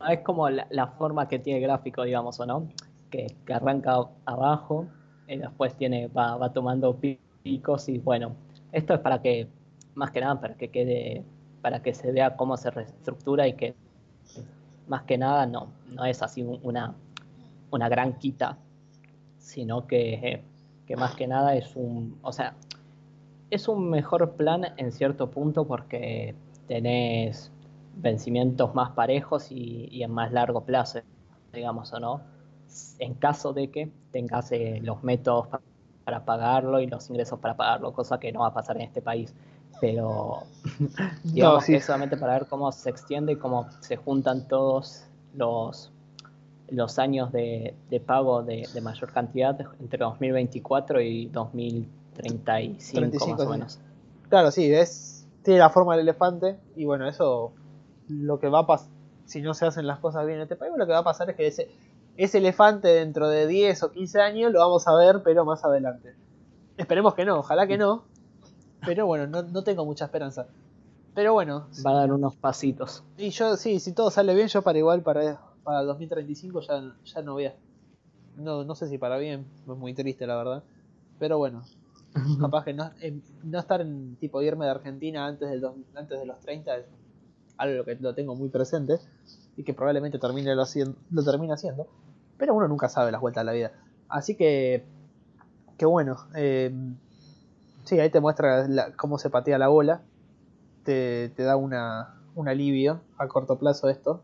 [0.08, 2.68] es como la, forma que tiene el gráfico, digamos, ¿o no?
[3.10, 4.86] Que, arranca abajo
[5.28, 6.96] y después tiene, va, va tomando
[7.42, 8.34] picos y bueno,
[8.72, 9.48] esto es para que,
[9.94, 11.24] más que nada, para que quede,
[11.62, 13.74] para que se vea cómo se reestructura y que
[14.88, 16.94] más que nada no, no es así una,
[17.70, 18.58] una gran quita,
[19.38, 20.42] sino que,
[20.86, 22.54] que más que nada es un, o sea,
[23.50, 26.34] es un mejor plan en cierto punto porque
[26.66, 27.52] tenés
[27.96, 31.00] vencimientos más parejos y, en más largo plazo,
[31.52, 32.20] digamos o no,
[32.98, 35.48] en caso de que tengas eh, los métodos
[36.04, 39.02] para pagarlo y los ingresos para pagarlo, cosa que no va a pasar en este
[39.02, 39.34] país.
[39.80, 40.44] Pero
[41.24, 45.90] digamos que solamente para ver cómo se extiende y cómo se juntan todos los
[46.70, 47.74] los años de,
[48.06, 53.78] pago de, mayor cantidad entre 2024 y 2035 más o menos.
[54.28, 57.52] Claro, sí, es, tiene la forma del elefante y bueno, eso
[58.08, 58.90] lo que va a pasar,
[59.24, 61.30] si no se hacen las cosas bien en este país, lo que va a pasar
[61.30, 61.70] es que ese,
[62.16, 66.14] ese elefante dentro de 10 o 15 años lo vamos a ver, pero más adelante.
[66.76, 68.04] Esperemos que no, ojalá que no,
[68.84, 70.46] pero bueno, no, no tengo mucha esperanza.
[71.14, 71.68] Pero bueno.
[71.86, 73.04] Va a dar unos pasitos.
[73.16, 76.94] Y yo, sí, si todo sale bien, yo para igual, para para el 2035 ya,
[77.04, 77.56] ya no voy a...
[78.36, 80.62] No, no sé si para bien, es muy triste la verdad.
[81.18, 81.62] Pero bueno,
[82.40, 82.90] capaz que no,
[83.42, 86.86] no estar en tipo irme de Argentina antes, del antes de los 30 es
[87.56, 88.98] algo que lo tengo muy presente
[89.56, 90.64] y que probablemente termine lo,
[91.10, 91.86] lo termine haciendo.
[92.36, 93.72] Pero uno nunca sabe las vueltas de la vida.
[94.08, 94.84] Así que,
[95.78, 96.74] que bueno, eh,
[97.84, 100.02] sí, ahí te muestra cómo se patea la bola.
[100.84, 104.22] Te, te da una, un alivio a corto plazo esto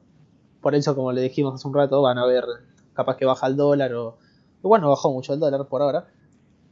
[0.60, 2.44] por eso, como le dijimos hace un rato, van a ver
[2.92, 4.18] capaz que baja el dólar o...
[4.62, 6.08] Bueno, bajó mucho el dólar por ahora.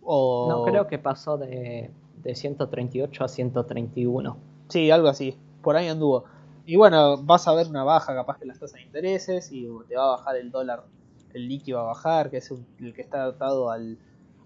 [0.03, 0.47] O...
[0.49, 1.91] No, creo que pasó de,
[2.23, 4.37] de 138 a 131.
[4.69, 5.39] Sí, algo así.
[5.63, 6.25] Por ahí anduvo.
[6.69, 9.97] Y bueno, vas a ver una baja capaz que las tasas de intereses y te
[9.97, 10.85] va a bajar el dólar,
[11.33, 13.97] el líquido va a bajar, que es el que está atado al,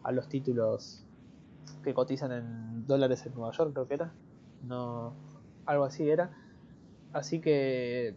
[0.04, 1.04] a los títulos
[1.82, 4.12] que cotizan en dólares en Nueva York, creo que era.
[4.62, 5.14] No,
[5.66, 6.30] algo así era.
[7.12, 8.14] Así que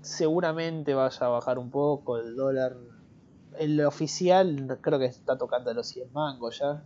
[0.00, 2.76] seguramente vaya a bajar un poco el dólar.
[3.56, 6.82] El oficial creo que está tocando los 100 mangos ya.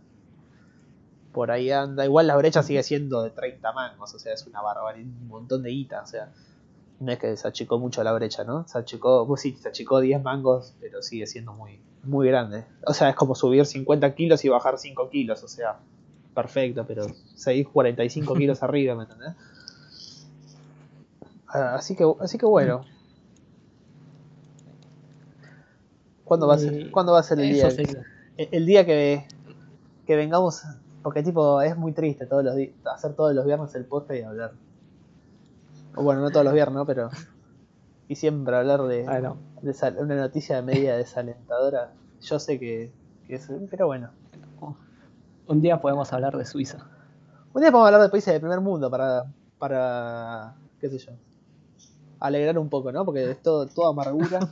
[1.31, 2.05] Por ahí anda.
[2.05, 5.63] Igual la brecha sigue siendo de 30 mangos, o sea, es una barbaridad, un montón
[5.63, 6.31] de guita, o sea.
[6.99, 8.67] No es que se achicó mucho la brecha, ¿no?
[8.67, 12.65] Se achicó, pues sí, se achicó 10 mangos, pero sigue siendo muy, muy grande.
[12.85, 15.79] O sea, es como subir 50 kilos y bajar 5 kilos, o sea,
[16.35, 17.05] perfecto, pero
[17.35, 19.33] seguís 45 kilos arriba, ¿me entendés?
[21.47, 22.81] Ah, así que, así que bueno,
[26.29, 27.69] ¿Cuándo va a ser, ¿cuándo va a ser el día?
[28.37, 29.25] El, día que,
[30.05, 30.61] que vengamos,
[31.01, 32.55] porque tipo es muy triste todos los
[32.93, 34.51] hacer todos los viernes el podcast y hablar.
[35.95, 36.85] O bueno, no todos los viernes, ¿no?
[36.85, 37.09] pero
[38.07, 41.93] y siempre hablar de, ah, de una noticia media desalentadora.
[42.21, 42.91] Yo sé que,
[43.27, 44.09] que es, pero bueno.
[45.47, 46.77] Un día podemos hablar de Suiza.
[47.53, 49.25] Un día podemos hablar de países del primer mundo para,
[49.57, 51.11] para qué sé yo,
[52.19, 53.05] alegrar un poco, ¿no?
[53.05, 54.39] Porque es todo, toda amargura.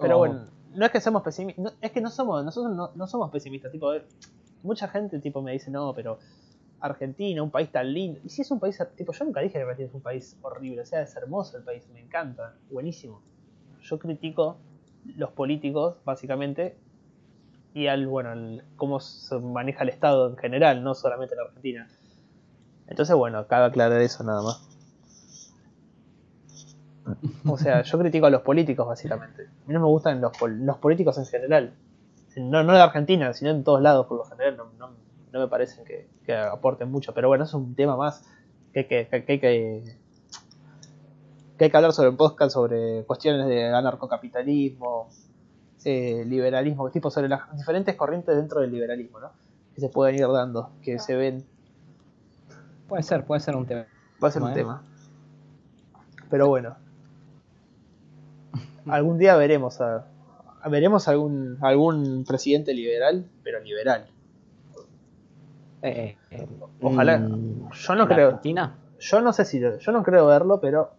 [0.00, 0.18] Pero oh.
[0.18, 3.92] bueno, no es que somos pesimistas, es que no somos, nosotros no, somos pesimistas, tipo,
[3.94, 4.04] eh,
[4.62, 6.18] mucha gente tipo me dice, no, pero
[6.80, 8.20] Argentina, un país tan lindo.
[8.24, 10.82] Y si es un país, tipo, yo nunca dije que Argentina es un país horrible,
[10.82, 13.22] o sea, es hermoso el país, me encanta, buenísimo.
[13.82, 14.56] Yo critico
[15.16, 16.76] los políticos, básicamente,
[17.74, 21.88] y al, bueno, cómo se maneja el Estado en general, no solamente en Argentina.
[22.86, 24.71] Entonces, bueno, cabe aclarar eso nada más.
[27.46, 29.42] O sea, yo critico a los políticos, básicamente.
[29.42, 31.74] A mí no me gustan los, los políticos en general.
[32.36, 34.56] No, no de Argentina, sino en todos lados, por lo general.
[34.78, 34.90] No,
[35.32, 37.12] no me parecen que, que aporten mucho.
[37.14, 38.24] Pero bueno, es un tema más
[38.72, 39.40] que, que, que, que,
[41.58, 45.08] que hay que hablar sobre un podcast sobre cuestiones de anarcocapitalismo,
[45.84, 49.32] eh, liberalismo, tipo sobre las diferentes corrientes dentro del liberalismo, ¿no?
[49.74, 51.44] Que se pueden ir dando, que se ven.
[52.88, 53.86] Puede ser, puede ser un tema.
[54.20, 54.82] Puede ser un tema.
[56.30, 56.76] Pero bueno.
[58.86, 60.06] Algún día veremos a,
[60.68, 64.08] veremos algún algún presidente liberal, pero liberal.
[65.82, 66.46] Eh, eh,
[66.80, 67.18] Ojalá.
[67.18, 68.26] mm, Yo no ¿la creo.
[68.28, 68.76] Argentina?
[68.98, 70.90] Yo no sé si yo no creo verlo, pero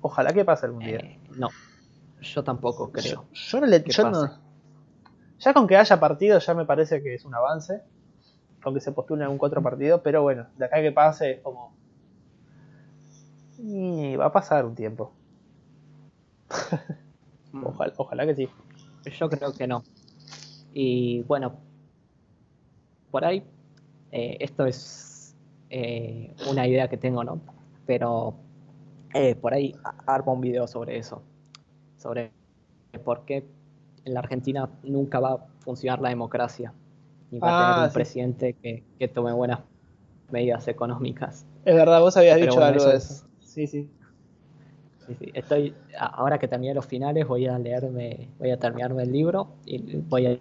[0.00, 0.96] ojalá que pase algún día.
[0.98, 1.48] Eh, no,
[2.20, 3.04] yo tampoco creo.
[3.04, 4.38] Yo, yo no le yo no-
[5.40, 7.82] ya con que haya partido ya me parece que es un avance.
[8.62, 11.74] Con que se postule un cuatro partido, pero bueno, de acá que pase es como.
[13.58, 15.12] Y va a pasar un tiempo.
[17.52, 18.48] Mm, Ojalá, ojalá que sí.
[19.18, 19.84] Yo creo que no.
[20.72, 21.60] Y bueno,
[23.10, 23.44] por ahí,
[24.10, 25.36] eh, esto es
[25.70, 27.40] eh, una idea que tengo, ¿no?
[27.86, 28.34] Pero
[29.12, 31.22] eh, por ahí a- armo un video sobre eso.
[31.96, 32.32] Sobre
[33.04, 33.44] por qué
[34.04, 36.72] en la Argentina nunca va a funcionar la democracia.
[37.30, 37.94] Ni va a Ah, tener un sí.
[37.94, 39.60] presidente que, que tome buenas
[40.30, 41.46] medidas económicas.
[41.64, 43.26] Es verdad, vos habías Pero dicho bueno, algo eso de es- eso.
[43.40, 43.90] Sí, sí.
[45.06, 49.12] Sí, sí, Estoy, ahora que terminé los finales, voy a leerme, voy a terminarme el
[49.12, 50.38] libro y voy a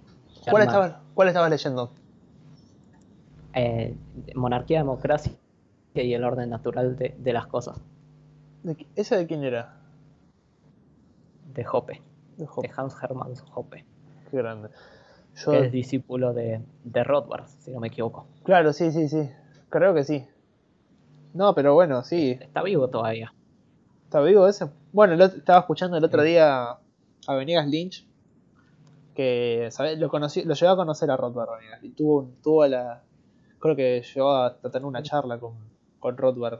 [0.49, 1.91] ¿Cuál estabas, ¿Cuál estabas leyendo?
[3.53, 3.95] eh,
[4.35, 5.31] monarquía, democracia
[5.93, 7.77] y el orden natural de, de las cosas,
[8.63, 9.73] ¿De qui- ¿Ese de quién era?
[11.53, 12.01] de Hoppe,
[12.37, 12.67] De Hoppe.
[12.67, 13.83] de Hans Hermann Hoppe,
[14.31, 14.69] Qué grande.
[15.45, 18.25] Yo, que es discípulo de, de Rothbard, si no me equivoco.
[18.43, 19.29] claro, sí, sí, sí.
[19.69, 20.25] Creo que sí.
[21.33, 22.37] No, pero bueno, sí.
[22.39, 23.33] Está vivo todavía.
[24.13, 24.69] ¿Está vivo ese?
[24.91, 26.77] Bueno, estaba escuchando el otro día
[27.25, 28.05] a Venegas Lynch.
[29.15, 29.97] Que, ¿sabes?
[29.97, 31.83] Lo conocí, lo llevó a conocer a Rothbard Venegas.
[31.83, 33.01] Y tuvo, tuvo la.
[33.57, 35.55] Creo que llegó a tener una charla con,
[35.99, 36.59] con Rothbard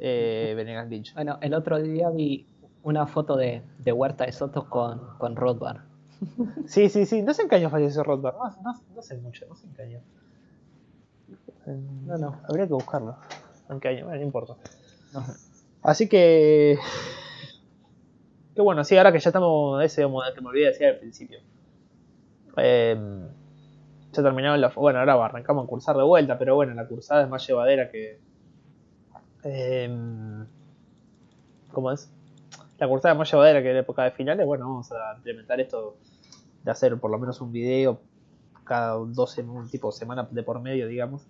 [0.00, 1.14] eh, Venegas Lynch.
[1.14, 2.46] Bueno, el otro día vi
[2.82, 5.80] una foto de, de Huerta de Soto con, con Rothbard.
[6.66, 7.22] Sí, sí, sí.
[7.22, 8.36] No sé en qué año falleció Rothbard.
[8.36, 10.00] No, no, no sé mucho, no sé en qué año.
[12.04, 12.38] No, no.
[12.46, 13.16] Habría que buscarlo.
[13.70, 14.04] ¿En qué año?
[14.04, 14.56] Bueno, no importa.
[15.14, 15.24] No.
[15.86, 16.78] Así que.
[18.54, 19.82] Que bueno, sí, ahora que ya estamos.
[19.84, 21.38] Ese como que me olvidé de decir al principio.
[22.56, 22.96] Eh,
[24.12, 24.68] ya terminaron la.
[24.68, 28.18] Bueno, ahora arrancamos a cursar de vuelta, pero bueno, la cursada es más llevadera que.
[29.44, 30.44] eh,
[31.72, 32.10] ¿Cómo es?
[32.78, 34.44] La cursada es más llevadera que la época de finales.
[34.46, 35.96] Bueno, vamos a implementar esto
[36.64, 38.00] de hacer por lo menos un video
[38.64, 41.24] cada dos sem- un tipo semana de por medio, digamos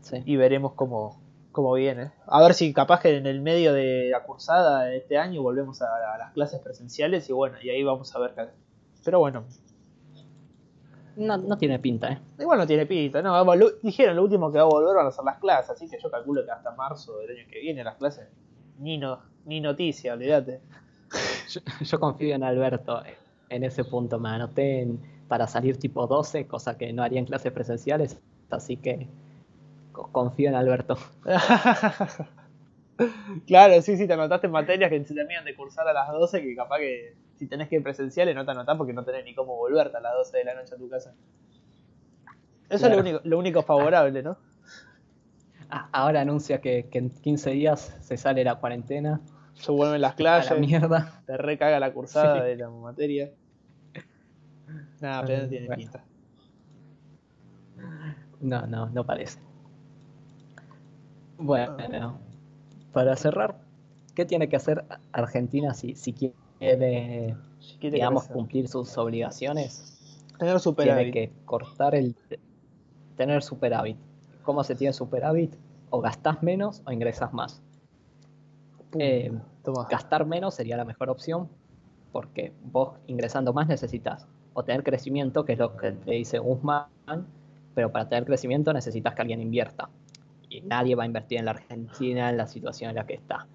[0.00, 0.22] Sí.
[0.24, 1.19] y veremos cómo,
[1.52, 2.12] cómo viene.
[2.26, 5.82] A ver si capaz que en el medio de la cursada de este año volvemos
[5.82, 8.34] a, a las clases presenciales y bueno, y ahí vamos a ver.
[8.34, 8.48] qué-
[9.04, 9.44] Pero bueno,
[11.16, 12.18] No, no tiene pinta, ¿eh?
[12.38, 15.10] igual no tiene pinta, no, volu- dijeron lo último que va a volver van a
[15.10, 17.96] ser las clases, así que yo calculo que hasta marzo del año que viene las
[17.96, 18.28] clases
[18.78, 20.60] ni no, ni noticia, olvídate.
[21.50, 23.02] Yo, yo confío en Alberto
[23.48, 24.20] en ese punto.
[24.20, 28.18] Me anoté en- para salir tipo 12, cosa que no haría en clases presenciales.
[28.50, 29.08] Así que
[30.12, 30.96] confío en Alberto.
[33.46, 36.42] claro, sí, sí, te anotaste en materias que se terminan de cursar a las 12,
[36.42, 39.34] que capaz que si tenés que ir presenciales no te anotás porque no tenés ni
[39.34, 41.14] cómo volverte a las 12 de la noche a tu casa.
[42.68, 44.36] Eso es lo único, lo único favorable, ¿no?
[45.70, 49.20] Ah, ahora anuncia que, que en 15 días se sale la cuarentena.
[49.54, 51.22] Se vuelven las A la clases, mierda.
[51.26, 52.48] te recaga la cursada Sí.
[52.48, 53.30] de la materia.
[55.00, 55.82] Nada, pero no Ah, tiene bueno.
[55.82, 56.04] pinta.
[58.40, 59.40] No, no, no parece.
[61.40, 62.18] Bueno,
[62.92, 63.56] para cerrar,
[64.14, 68.36] ¿qué tiene que hacer Argentina si, si quiere, Si quiere digamos, crecer.
[68.36, 69.86] cumplir sus obligaciones?
[70.38, 71.12] tener tiene superávit.
[71.12, 72.14] que cortar el
[73.16, 73.96] tener superávit.
[74.42, 75.54] ¿Cómo se tiene superávit?
[75.90, 77.62] O gastás menos o ingresas más.
[78.90, 79.32] Pum, Eh,
[79.88, 81.48] gastar menos sería la mejor opción
[82.12, 86.86] porque vos ingresando más necesitas o tener crecimiento, que es lo que te dice Guzmán,
[87.74, 89.88] pero para tener crecimiento necesitas que alguien invierta.
[90.50, 93.46] Y nadie va a invertir en la Argentina en la situación en la que está.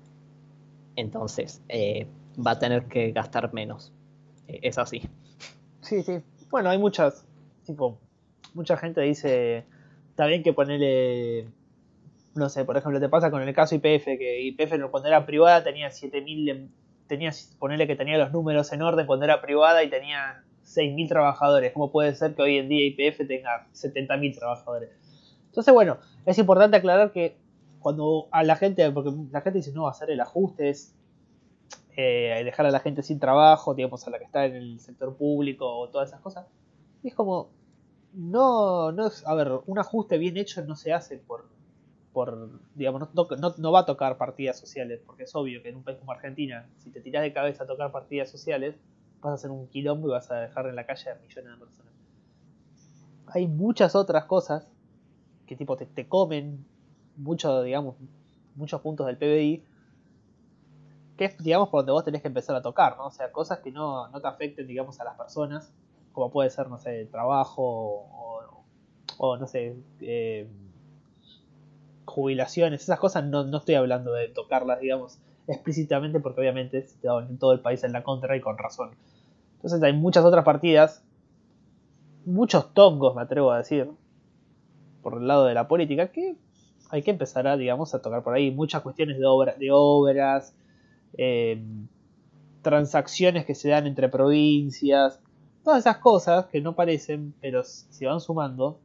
[0.96, 2.08] Entonces, eh,
[2.46, 3.93] va a tener que gastar menos.
[4.48, 5.02] Eh, es así.
[5.82, 6.20] Sí, sí.
[6.50, 7.28] Bueno, hay muchas,
[7.66, 8.00] tipo,
[8.54, 9.66] mucha gente dice,
[10.10, 11.48] está bien que ponerle,
[12.34, 15.64] no sé, por ejemplo, te pasa con el caso IPF, que IPF cuando era privada
[15.64, 16.70] tenía 7000, em-
[17.08, 21.74] tenía, ponerle que tenía los números en orden cuando era privada y tenía 6000 trabajadores.
[21.74, 24.89] ¿Cómo puede ser que hoy en día IPF tenga 70.000 trabajadores?
[25.56, 27.38] Entonces, bueno, es importante aclarar que
[27.80, 30.93] cuando a la gente, porque la gente dice, no, hacer el ajuste es
[31.95, 35.16] eh, dejar a la gente sin trabajo, digamos, a la que está en el sector
[35.16, 36.45] público o todas esas cosas.
[37.03, 37.51] Y es como,
[38.12, 41.47] no, no es, a ver, un ajuste bien hecho no se hace por,
[42.12, 45.78] por digamos, no, no, no, va a tocar partidas sociales, porque es obvio que en
[45.78, 48.76] un país como Argentina, si te tiras de cabeza a tocar partidas sociales,
[49.22, 51.58] vas a hacer un quilombo y vas a dejar en la calle a millones de
[51.58, 51.93] personas.
[53.28, 54.74] Hay muchas otras cosas
[55.46, 56.66] que tipo te, te comen
[57.18, 57.96] mucho, digamos,
[58.56, 59.64] muchos puntos del PBI,
[61.18, 63.08] que es, digamos, por donde vos tenés que empezar a tocar, ¿no?
[63.08, 65.72] O sea, cosas que no, no te afecten, digamos, a las personas,
[66.12, 68.64] como puede ser, no sé, trabajo o,
[69.18, 70.48] o no sé, eh,
[72.06, 77.08] jubilaciones, esas cosas no, no estoy hablando de tocarlas, digamos, explícitamente, porque obviamente se te
[77.08, 78.91] va todo el país en la contra y con razón.
[79.56, 81.04] Entonces hay muchas otras partidas,
[82.26, 83.89] muchos tongos, me atrevo a decir,
[85.06, 86.36] por el lado de la política, que
[86.89, 88.49] hay que empezar a, digamos, a tocar por ahí.
[88.49, 90.56] Muchas cuestiones de, obra, de obras,
[91.16, 91.64] eh,
[92.64, 95.20] transacciones que se dan entre provincias,
[95.64, 98.80] todas esas cosas que no parecen, pero se van sumando.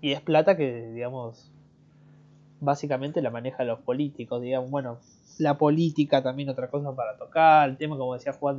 [0.00, 1.50] Y es plata que, digamos,
[2.60, 5.00] básicamente la maneja los políticos, digamos, bueno,
[5.38, 8.56] la política también otra cosa para tocar, el tema, como decía Juan,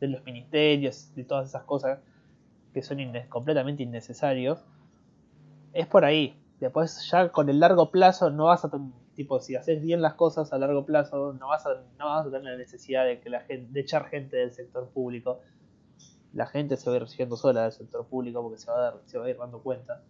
[0.00, 2.00] de los ministerios, de todas esas cosas
[2.74, 2.98] que son
[3.28, 4.58] completamente innecesarios,
[5.72, 6.36] es por ahí.
[6.60, 8.70] Después ya con el largo plazo no vas a
[9.14, 12.30] tipo si haces bien las cosas a largo plazo no vas a, no vas a
[12.30, 15.40] tener la necesidad de que la gente, de echar gente del sector público.
[16.32, 18.80] La gente se va a ir recibiendo sola del sector público porque se va a
[18.80, 20.02] dar, se va a ir dando cuenta.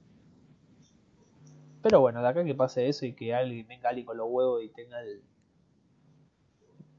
[1.83, 4.63] Pero bueno, de acá que pase eso y que alguien venga alguien con los huevos
[4.63, 4.99] y tenga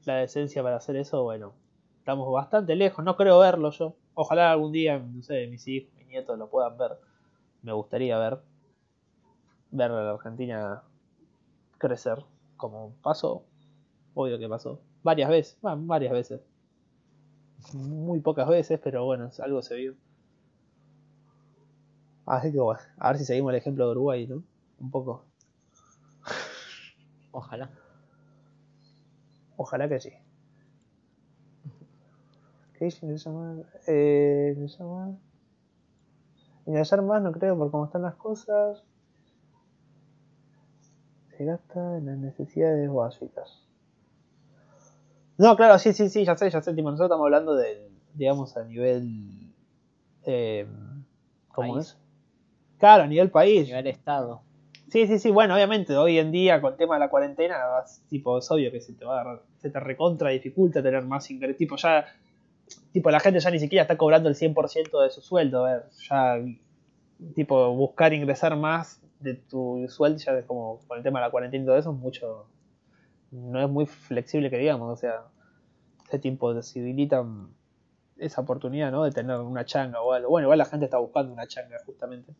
[0.04, 1.54] la decencia para hacer eso, bueno,
[1.98, 3.96] estamos bastante lejos, no creo verlo yo.
[4.14, 6.98] Ojalá algún día, no sé, mis hijos, mis nietos lo puedan ver.
[7.62, 8.40] Me gustaría ver
[9.72, 10.82] ver a la Argentina
[11.78, 12.24] crecer,
[12.56, 13.44] como pasó,
[14.14, 16.40] obvio que pasó, varias veces, varias veces,
[17.72, 19.94] muy pocas veces, pero bueno, algo se vio.
[22.26, 24.44] Así que bueno, a ver si seguimos el ejemplo de Uruguay, ¿no?
[24.78, 25.24] Un poco.
[27.32, 27.70] Ojalá.
[29.56, 30.12] Ojalá que sí.
[32.78, 33.06] ¿Qué dice
[33.86, 34.54] Eh,
[36.80, 38.84] hacer más no creo por cómo están las cosas
[41.36, 43.62] se gasta en las necesidades básicas.
[45.38, 46.72] No, claro, sí, sí, sí, ya sé, ya sé.
[46.72, 49.52] nosotros estamos hablando de, digamos, a nivel.
[50.24, 50.66] Eh,
[51.48, 51.98] ¿Cómo es?
[52.78, 53.64] Claro, a nivel país.
[53.64, 54.42] A nivel Estado.
[54.88, 57.56] Sí, sí, sí, bueno, obviamente, hoy en día con el tema de la cuarentena,
[58.08, 61.56] tipo, es obvio que se te va a, se te recontra dificulta tener más ingresos.
[61.56, 62.04] Tipo, ya,
[62.92, 65.84] tipo, la gente ya ni siquiera está cobrando el 100% de su sueldo, a ver,
[66.08, 66.36] ya,
[67.34, 71.62] tipo, buscar ingresar más de tu sueldo, ya como con el tema de la cuarentena
[71.62, 72.46] y todo eso, mucho.
[73.30, 75.24] No es muy flexible que digamos, o sea,
[76.06, 77.24] ese tiempo posibilita
[78.18, 79.04] esa oportunidad, ¿no?
[79.04, 80.28] De tener una changa o algo.
[80.28, 82.34] Bueno, igual la gente está buscando una changa justamente.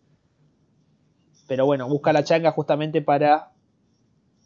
[1.48, 3.52] Pero bueno, busca la changa justamente para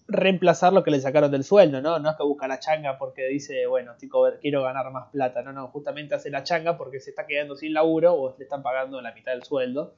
[0.09, 1.99] reemplazar lo que le sacaron del sueldo, ¿no?
[1.99, 3.95] No es que busca la changa porque dice, bueno,
[4.41, 7.73] quiero ganar más plata, no, no, justamente hace la changa porque se está quedando sin
[7.73, 9.95] laburo o le están pagando la mitad del sueldo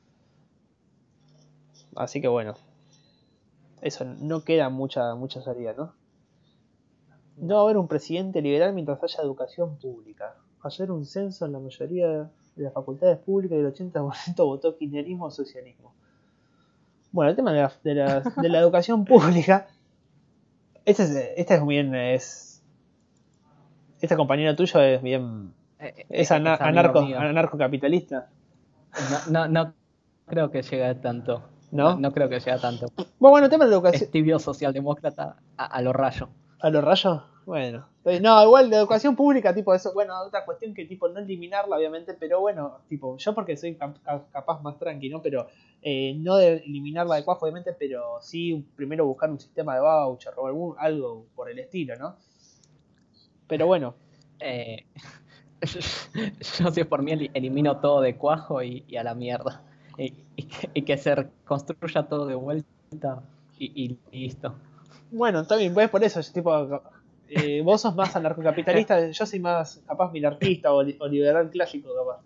[1.98, 2.54] Así que bueno,
[3.82, 5.94] eso no queda mucha, mucha salida, ¿no?
[7.36, 10.36] No va a haber un presidente liberal mientras haya educación pública.
[10.62, 15.26] Hacer un censo en la mayoría de las facultades públicas y el 80% votó kirchnerismo
[15.26, 15.94] o socialismo.
[17.10, 19.68] Bueno, el tema de la, de la, educación pública,
[20.84, 22.62] este es, este es bien, es,
[24.00, 28.28] este compañero tuyo es bien, eh, eh, es, anarco, anarcocapitalista.
[29.30, 29.74] No, no, no
[30.26, 31.42] creo que llegue a tanto.
[31.70, 31.96] ¿No?
[31.98, 32.12] ¿No?
[32.12, 32.86] creo que sea tanto.
[33.18, 34.02] Bueno, el tema de la educación.
[34.02, 36.28] Es tibio socialdemócrata a, a los rayos.
[36.60, 37.22] ¿A los rayos?
[37.48, 37.86] Bueno.
[38.20, 42.14] No, igual la educación pública, tipo, eso, bueno, otra cuestión que, tipo, no eliminarla, obviamente,
[42.14, 45.20] pero bueno, tipo, yo porque soy capaz más tranqui, ¿no?
[45.22, 45.46] Pero
[45.82, 50.32] eh, no de eliminarla de cuajo, obviamente, pero sí primero buscar un sistema de voucher
[50.36, 52.16] o algún, algo por el estilo, ¿no?
[53.46, 53.94] Pero bueno.
[54.40, 54.86] Eh,
[55.62, 59.67] yo, si es por mí, elimino todo de cuajo y a la mierda
[59.98, 63.22] y, que, se construya todo de vuelta
[63.58, 64.54] y, listo.
[65.10, 66.82] Bueno, también, pues por eso, tipo,
[67.28, 72.22] eh, vos sos más anarcocapitalista, yo soy más capaz milartista o, o liberal clásico, capaz.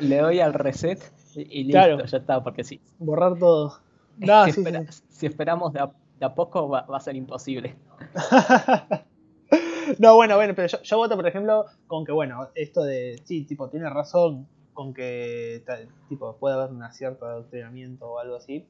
[0.00, 1.00] Le, doy al reset
[1.34, 2.80] y, listo, ya está, porque sí.
[2.98, 3.78] Borrar todo.
[5.08, 5.80] si, esperamos de
[6.20, 7.76] a, poco va, a ser imposible.
[9.98, 13.44] no, bueno, bueno, pero yo, yo voto, por ejemplo, con que, bueno, esto de, sí,
[13.44, 15.62] tipo, tiene razón, con que
[16.08, 18.66] tipo puede haber un cierto adoctrinamiento o algo así.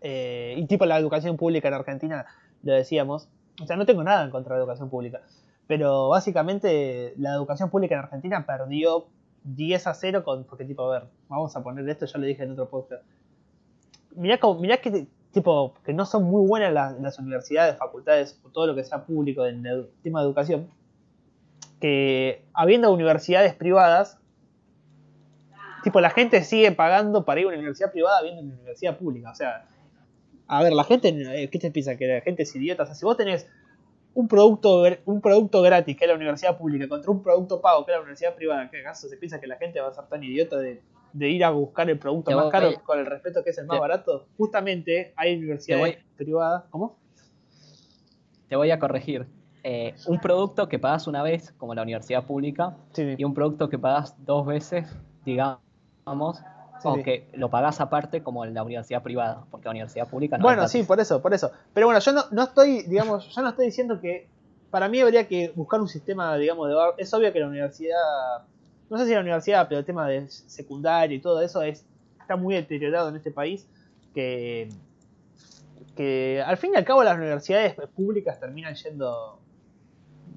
[0.00, 2.26] Eh, y tipo la educación pública en Argentina,
[2.62, 3.28] lo decíamos,
[3.62, 5.20] o sea, no tengo nada en contra de la educación pública,
[5.66, 9.06] pero básicamente la educación pública en Argentina perdió
[9.44, 12.42] 10 a 0 con, porque tipo, a ver, vamos a poner esto, ya lo dije
[12.42, 13.04] en otro podcast.
[14.14, 18.66] Mirá, como, mirá que tipo que no son muy buenas las, universidades, facultades, o todo
[18.66, 20.68] lo que sea público en el tema de educación,
[21.80, 24.18] que habiendo universidades privadas,
[25.82, 29.30] tipo la gente sigue pagando para ir a una universidad privada habiendo una universidad pública.
[29.30, 29.66] O sea,
[30.46, 31.96] a ver, la gente, eh, ¿qué te piensa?
[31.96, 32.82] Que la gente es idiota.
[32.82, 33.46] O sea, si vos tenés
[34.14, 37.92] un producto, un producto gratis, que es la universidad pública, contra un producto pago, que
[37.92, 40.24] es la universidad privada, ¿qué acaso se piensa que la gente va a ser tan
[40.24, 40.82] idiota de,
[41.14, 44.26] ir a buscar el producto más caro con el respeto que es el más barato?
[44.36, 46.64] Justamente hay universidades privadas.
[46.70, 46.96] ¿Cómo?
[48.48, 49.26] Te voy a corregir.
[49.62, 53.78] Eh, un producto que pagas una vez, como la universidad pública, y un producto que
[53.78, 55.60] pagas dos veces, digamos,
[56.82, 60.44] o que lo pagas aparte como en la universidad privada, porque la universidad pública no
[60.44, 61.50] Bueno, sí, por eso, por eso.
[61.74, 64.28] Pero bueno, yo no, no estoy, digamos, yo no estoy diciendo que
[64.70, 67.96] para mí habría que buscar un sistema, digamos, de es obvio que la universidad,
[68.88, 71.84] no sé si la universidad, pero el tema de secundaria y todo eso es
[72.20, 73.66] está muy deteriorado en este país
[74.14, 74.68] que
[75.96, 79.38] que al fin y al cabo las universidades públicas terminan yendo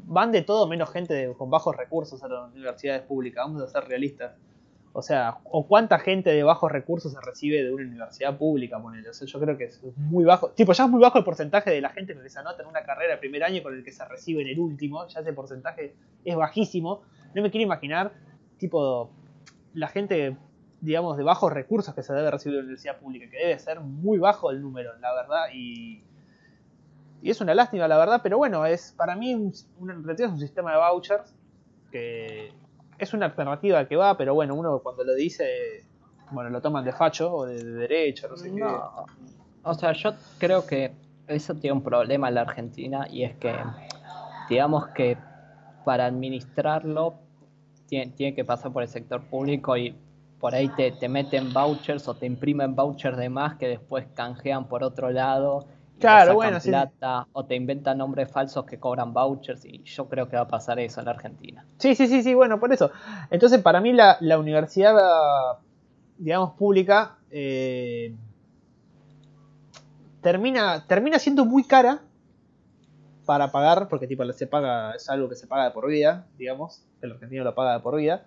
[0.05, 3.87] van de todo menos gente con bajos recursos a las universidades públicas, vamos a ser
[3.87, 4.33] realistas.
[4.95, 9.09] O sea, o cuánta gente de bajos recursos se recibe de una universidad pública, ponele.
[9.09, 10.51] O sea, yo creo que es muy bajo.
[10.51, 12.83] Tipo, ya es muy bajo el porcentaje de la gente que se anota en una
[12.83, 15.07] carrera de primer año con el que se recibe en el último.
[15.07, 17.01] Ya ese porcentaje es bajísimo.
[17.33, 18.13] No me quiero imaginar,
[18.59, 19.09] tipo,
[19.73, 20.37] la gente,
[20.79, 23.79] digamos, de bajos recursos que se debe recibir de la universidad pública, que debe ser
[23.79, 25.45] muy bajo el número, la verdad.
[25.55, 26.03] Y,
[27.23, 30.73] y es una lástima, la verdad, pero bueno, es para mí un, es un sistema
[30.73, 31.33] de vouchers
[31.91, 32.53] que
[32.97, 35.85] es una alternativa que va, pero bueno, uno cuando lo dice,
[36.31, 38.63] bueno, lo toman de facho o de, derecho, no sé qué.
[39.63, 40.91] O sea, yo creo que
[41.27, 43.53] eso tiene un problema en la Argentina y es que,
[44.49, 45.17] digamos que
[45.85, 47.15] para administrarlo
[47.87, 49.95] tiene, tiene que pasar por el sector público y
[50.39, 54.67] por ahí te, te meten vouchers o te imprimen vouchers de más que después canjean
[54.67, 55.65] por otro lado
[56.03, 60.35] Claro, bueno, plata, O te inventan nombres falsos que cobran vouchers y yo creo que
[60.35, 61.65] va a pasar eso en la Argentina.
[61.77, 62.91] Sí, sí, sí, sí, bueno, por eso.
[63.31, 64.95] Entonces, para mí la, universidad,
[66.17, 68.13] digamos, pública, eh,
[70.21, 72.01] termina, termina siendo muy cara
[73.25, 76.83] para pagar, porque tipo se paga, es algo que se paga de por vida, digamos,
[77.01, 78.25] el argentino lo paga de por vida.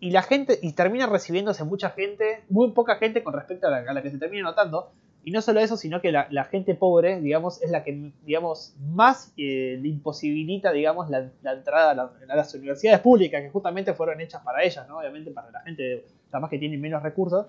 [0.00, 3.78] Y la gente, y termina recibiéndose mucha gente, muy poca gente con respecto a la,
[3.88, 4.92] a la que se termina notando,
[5.26, 9.32] y no solo eso, sino que la, gente pobre, digamos, es la que, digamos, más
[9.36, 14.86] eh, imposibilita, digamos, la, entrada a, las universidades públicas, que justamente fueron hechas para ellas,
[14.86, 14.98] ¿no?
[14.98, 17.46] Obviamente para la gente, más que tiene menos recursos.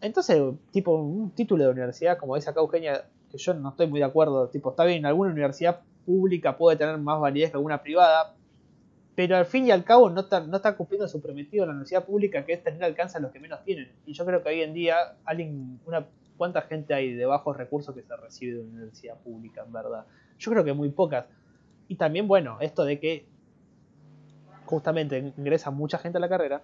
[0.00, 4.00] Entonces, tipo, un título de universidad, como dice acá Eugenia, que yo no estoy muy
[4.00, 8.36] de acuerdo, tipo, está bien, alguna universidad pública puede tener más validez que alguna privada,
[9.14, 12.06] pero al fin y al cabo no está, no está cumpliendo su prometido la universidad
[12.06, 13.92] pública, que es tener alcance a los que menos tienen.
[14.06, 16.06] Y yo creo que hoy en día alguien, una
[16.36, 20.06] ¿Cuánta gente hay de bajos recursos que se recibe de una universidad pública, en verdad?
[20.38, 21.26] Yo creo que muy pocas.
[21.88, 23.26] Y también, bueno, esto de que
[24.66, 26.62] justamente ingresa mucha gente a la carrera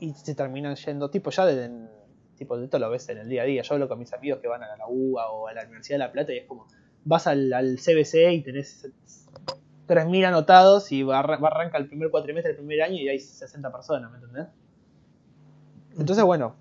[0.00, 1.88] y se terminan yendo, tipo, ya de,
[2.36, 3.62] tipo, esto lo ves en el día a día.
[3.62, 5.98] Yo hablo con mis amigos que van a la UBA o a la Universidad de
[5.98, 6.66] La Plata y es como,
[7.04, 8.88] vas al, CBC y tenés
[9.86, 14.18] 3.000 anotados y arranca el primer cuatrimestre del primer año y hay 60 personas, ¿me
[14.18, 14.46] entendés?
[15.98, 16.54] Entonces, bueno,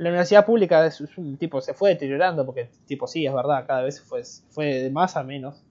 [0.00, 3.82] la universidad pública es, un tipo, se fue deteriorando, porque tipo sí, es verdad, cada
[3.82, 5.62] vez fue, fue de más a menos,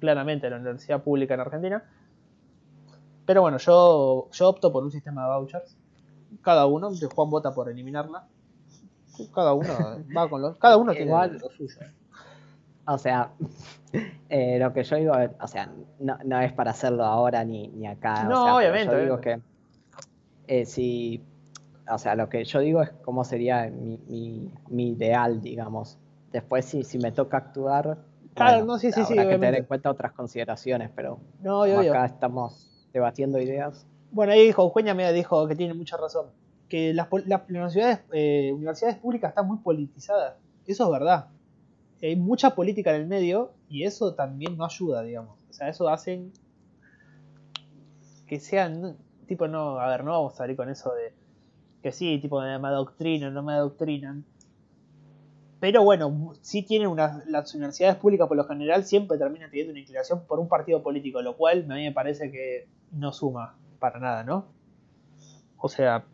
[0.00, 1.84] claramente la universidad pública en Argentina.
[3.26, 5.76] Pero bueno, yo, yo opto por un sistema de vouchers.
[6.40, 8.26] Cada uno, Juan vota por eliminarla.
[9.34, 9.68] Cada uno
[10.16, 10.56] va con los.
[10.56, 11.80] Cada uno tiene lo suyo.
[12.86, 13.32] O sea,
[14.30, 15.12] eh, lo que yo digo,
[15.42, 18.24] o sea, no, no, es para hacerlo ahora ni, ni acá.
[18.24, 18.94] No, obviamente.
[18.94, 19.42] Yo digo que
[20.46, 21.22] eh, si
[21.88, 25.98] o sea, lo que yo digo es cómo sería mi, ideal, digamos.
[26.32, 27.98] Después, si, si me toca actuar,
[28.34, 32.88] claro, no, sí, sí, habrá que tener en cuenta otras consideraciones, pero no, acá estamos
[32.92, 33.86] debatiendo ideas.
[34.10, 36.26] Bueno, ahí dijo, Eugenia me dijo que tiene mucha razón,
[36.68, 37.08] que las,
[37.48, 40.34] universidades, eh, universidades públicas están muy politizadas.
[40.66, 41.28] Eso es verdad.
[42.02, 45.38] Hay mucha política en el medio y eso también no ayuda, digamos.
[45.48, 46.32] O sea, eso hacen
[48.26, 51.14] que sean, tipo, no, a ver, no vamos a salir con eso de
[51.86, 54.24] que sí, tipo me adoctrinan, no me adoctrinan.
[55.60, 59.78] Pero bueno, sí tienen una, las universidades públicas por lo general siempre terminan teniendo una
[59.78, 64.00] inclinación por un partido político, lo cual a mí me parece que no suma para
[64.00, 64.46] nada, ¿no?
[65.58, 66.04] O sea,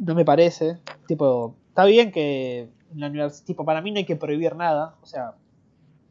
[0.00, 0.80] no me parece.
[1.06, 4.96] Tipo, está bien que la universidad, tipo, para mí no hay que prohibir nada.
[5.02, 5.36] O sea,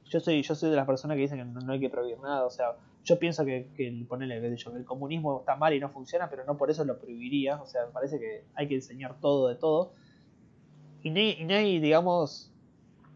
[0.06, 2.46] yo soy, yo soy de las personas que dicen que no, hay que prohibir nada.
[2.46, 6.30] O sea, yo pienso que, que ponerle, que el comunismo está mal y no funciona,
[6.30, 7.62] pero no por eso lo prohibiría.
[7.62, 9.94] O sea, me parece que hay que enseñar todo de todo.
[11.02, 12.52] Y no hay, hay digamos,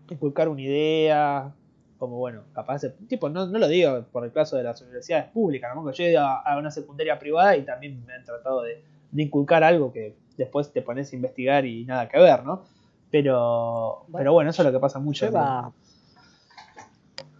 [0.10, 1.54] inculcar una idea,
[1.98, 5.30] como bueno, capaz de, tipo, no, no, lo digo por el caso de las universidades
[5.32, 5.92] públicas, ¿no?
[5.92, 9.64] yo he ido a, una secundaria privada y también me han tratado de, de, inculcar
[9.64, 12.64] algo que después te pones a investigar y nada que ver, ¿no?
[13.12, 15.26] Pero bueno, pero bueno eso es lo que pasa mucho.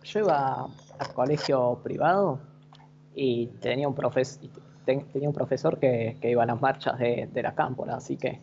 [0.04, 0.68] Yo iba,
[1.00, 2.40] al colegio privado
[3.16, 7.96] y tenía un, un profesor que, que, iba a las marchas de, de la cámpora,
[7.96, 8.40] así que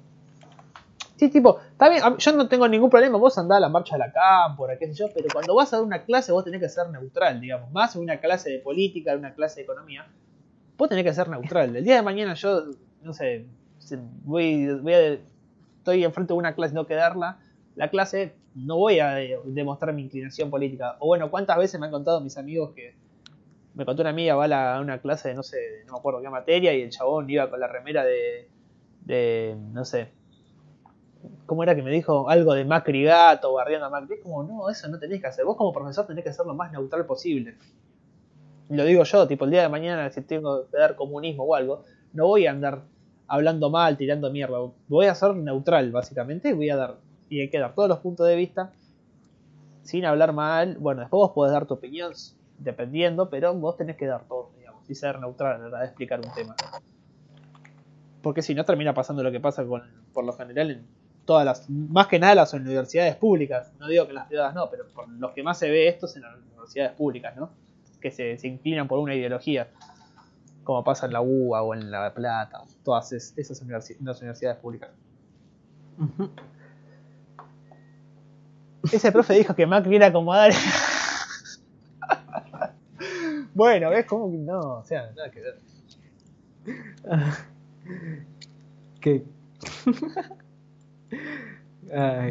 [1.20, 3.98] Sí, tipo, está bien, yo no tengo ningún problema, vos andás a la marcha de
[3.98, 6.68] la cámpora, qué sé yo, pero cuando vas a dar una clase vos tenés que
[6.70, 10.06] ser neutral, digamos, más en una clase de política, en una clase de economía,
[10.78, 11.76] vos tenés que ser neutral.
[11.76, 12.62] El día de mañana yo,
[13.02, 13.44] no sé,
[14.24, 15.18] voy, voy a,
[15.76, 17.38] estoy enfrente de una clase, no que darla,
[17.76, 20.96] la clase no voy a eh, demostrar mi inclinación política.
[20.98, 22.94] O bueno, ¿cuántas veces me han contado mis amigos que
[23.74, 26.28] me contó una amiga, va a una clase de no sé, no me acuerdo qué
[26.28, 28.48] materia, y el chabón iba con la remera de,
[29.06, 30.10] de no sé,
[31.46, 34.16] ¿Cómo era que me dijo algo de Macri gato, barriendo a Macri?
[34.16, 35.44] Es como, no, eso no tenés que hacer.
[35.44, 37.56] Vos como profesor tenés que ser lo más neutral posible.
[38.68, 41.82] Lo digo yo, tipo, el día de mañana, si tengo que dar comunismo o algo,
[42.12, 42.82] no voy a andar
[43.26, 44.58] hablando mal, tirando mierda.
[44.86, 46.96] Voy a ser neutral, básicamente, y voy a dar.
[47.30, 48.72] Y hay que dar todos los puntos de vista
[49.82, 50.76] sin hablar mal.
[50.78, 52.12] Bueno, después vos podés dar tu opinión,
[52.58, 55.86] dependiendo, pero vos tenés que dar todo, digamos, y ser neutral a la hora de
[55.86, 56.54] explicar un tema.
[58.20, 60.86] Porque si no, termina pasando lo que pasa con, por lo general en
[61.24, 64.84] todas las, más que nada las universidades públicas, no digo que las privadas no, pero
[64.88, 67.50] por los que más se ve esto es en las universidades públicas, ¿no?
[68.00, 69.68] Que se, inclinan por una ideología,
[70.64, 74.90] como pasa en la UBA o en La Plata, todas esas universidades públicas.
[78.92, 80.52] Ese profe dijo que Macri era acomodar.
[83.54, 84.78] bueno, ¿ves cómo que no?
[84.78, 85.58] O sea, nada que ver.
[89.00, 89.24] ¿Qué?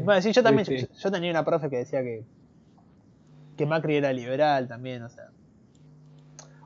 [0.03, 2.23] bueno, sí, yo también, Yo, tenía una profe que decía que,
[3.57, 5.29] que Macri era liberal también, o sea.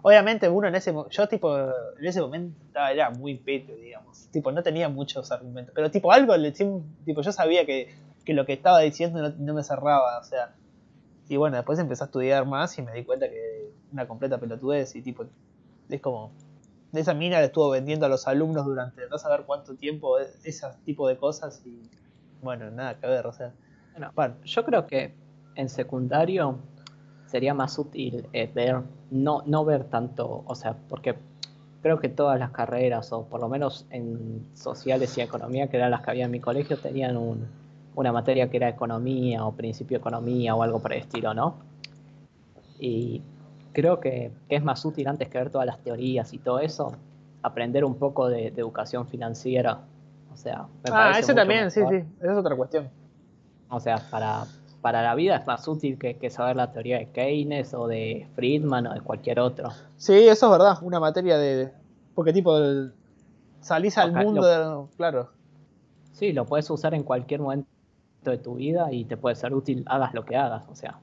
[0.06, 2.58] Obviamente uno en ese yo tipo en ese momento
[2.92, 4.28] era muy peto, digamos.
[4.32, 7.90] Tipo, no tenía muchos argumentos, pero tipo algo le tipo yo sabía que,
[8.26, 10.56] que lo que estaba diciendo no, me cerraba, o sea.
[11.30, 14.96] Y bueno, después empecé a estudiar más y me di cuenta que una completa pelotudez
[14.96, 15.26] y tipo
[15.90, 16.32] es como
[16.92, 20.68] de esa mina le estuvo vendiendo a los alumnos durante no saber cuánto tiempo ese
[20.86, 21.90] tipo de cosas y
[22.42, 23.54] bueno, nada que ver, o sea.
[24.16, 25.14] Bueno, yo creo que
[25.56, 26.58] en secundario
[27.28, 31.16] sería más útil eh, ver, no, no ver tanto, o sea, porque
[31.82, 35.92] creo que todas las carreras, o por lo menos en sociales y economía, que eran
[35.92, 37.48] las que había en mi colegio, tenían un,
[37.96, 41.56] una materia que era economía o principio de economía o algo por el estilo, ¿no?
[42.80, 43.22] Y
[43.72, 46.94] creo que, es más útil antes que ver todas las teorías y todo eso,
[47.42, 49.82] aprender un poco de educación financiera
[50.34, 52.90] o sea, me ah, eso también, sí, sí, esa es otra cuestión.
[53.70, 54.46] O sea, para,
[54.82, 58.88] para la vida es más útil que, saber la teoría de Keynes o de Friedman
[58.88, 59.70] o de cualquier otro.
[59.98, 61.72] Sí, eso es verdad, una materia de...
[62.16, 62.58] Porque tipo,
[63.62, 65.30] salís al mundo, claro.
[66.14, 67.68] Sí, lo puedes usar en cualquier momento
[68.32, 71.00] de tu vida y te puede ser útil, hagas lo que hagas, o sea.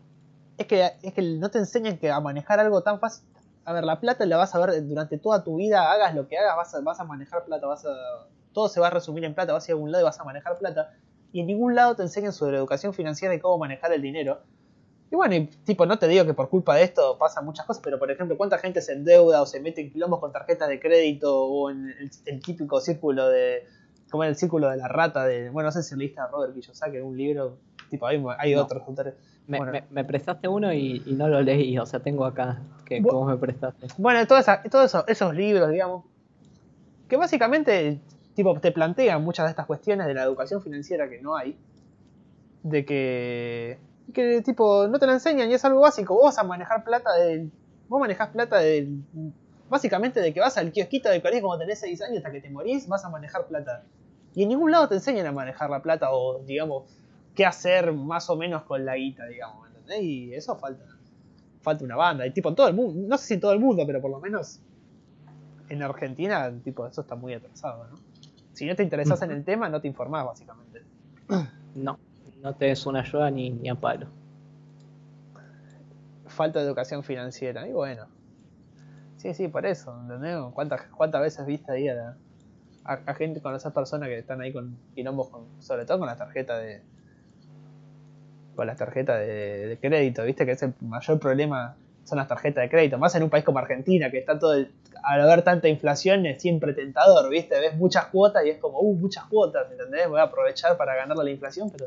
[0.59, 3.27] Es que, es que no te enseñan que a manejar algo tan fácil.
[3.64, 6.39] A ver, la plata la vas a ver durante toda tu vida, hagas lo que
[6.39, 7.91] hagas, vas a, vas a manejar plata, vas a
[8.53, 10.21] todo se va a resumir en plata, vas a ir a algún lado y vas
[10.21, 10.93] a manejar plata,
[11.33, 14.41] y en ningún lado te enseñan sobre educación financiera y cómo manejar el dinero.
[15.12, 17.99] Y bueno, tipo, no te digo que por culpa de esto pasan muchas cosas, pero
[17.99, 21.37] por ejemplo, ¿cuánta gente se endeuda o se mete en quilombos con tarjetas de crédito
[21.37, 21.93] o en
[22.27, 23.66] el, típico círculo de.
[24.11, 25.51] Como en el círculo de la rata de.
[25.51, 27.59] Bueno, no sé si leíste a Robert Kiyosaki en un libro,
[27.89, 29.15] tipo, hay, hay otros autores.
[29.47, 33.89] Me, prestaste uno y, no lo leí, o sea, tengo acá que cómo me prestaste.
[33.99, 34.47] Bueno, todos
[34.85, 36.05] eso, esos libros, digamos,
[37.09, 38.01] que básicamente
[38.35, 41.59] tipo, te plantean muchas de estas cuestiones de la educación financiera que no hay.
[42.63, 43.79] De que,
[44.15, 46.15] que tipo, no te lo enseñan y es algo básico.
[46.15, 47.49] Vos vas a manejar plata de...
[47.89, 48.89] Vos manejás plata de...
[49.69, 52.51] Básicamente de que vas al kiosquito del colegio cuando tenés 6 años hasta que te
[52.51, 53.85] morís, vas a manejar plata.
[54.41, 56.84] Y en ningún lado te enseñan a manejar la plata o, digamos,
[57.34, 60.03] qué hacer más o menos con la guita, digamos, ¿entendés?
[60.03, 60.82] Y eso falta.
[61.61, 62.26] Falta una banda.
[62.26, 64.11] Y tipo, en todo el mundo, no sé si en todo el mundo, pero por
[64.11, 64.59] lo menos
[65.68, 67.97] en Argentina, tipo, eso está muy atrasado, ¿no?
[68.55, 70.84] Si no te interesas en el tema, no te informás, básicamente.
[71.74, 71.99] No,
[72.41, 74.07] no te des una ayuda ni, ni a palo.
[76.28, 77.68] Falta de educación financiera.
[77.68, 78.07] Y bueno.
[79.18, 79.95] Sí, sí, por eso.
[80.01, 80.38] ¿entendés?
[80.55, 82.16] ¿Cuántas, cuántas veces viste ahí a,
[82.91, 86.16] a, gente con esas personas que están ahí con quilombos, con, sobre todo con la
[86.16, 86.82] tarjeta de.
[88.57, 92.68] con la tarjeta de, crédito, viste que es el mayor problema son las tarjetas de
[92.68, 92.99] crédito.
[92.99, 94.72] Más en un país como Argentina, que está todo el-
[95.03, 97.59] al haber tanta inflación es siempre tentador, ¿viste?
[97.61, 100.09] Ves muchas cuotas y es como, uh, muchas cuotas, ¿entendés?
[100.09, 101.86] Voy a aprovechar para ganarle la inflación, pero...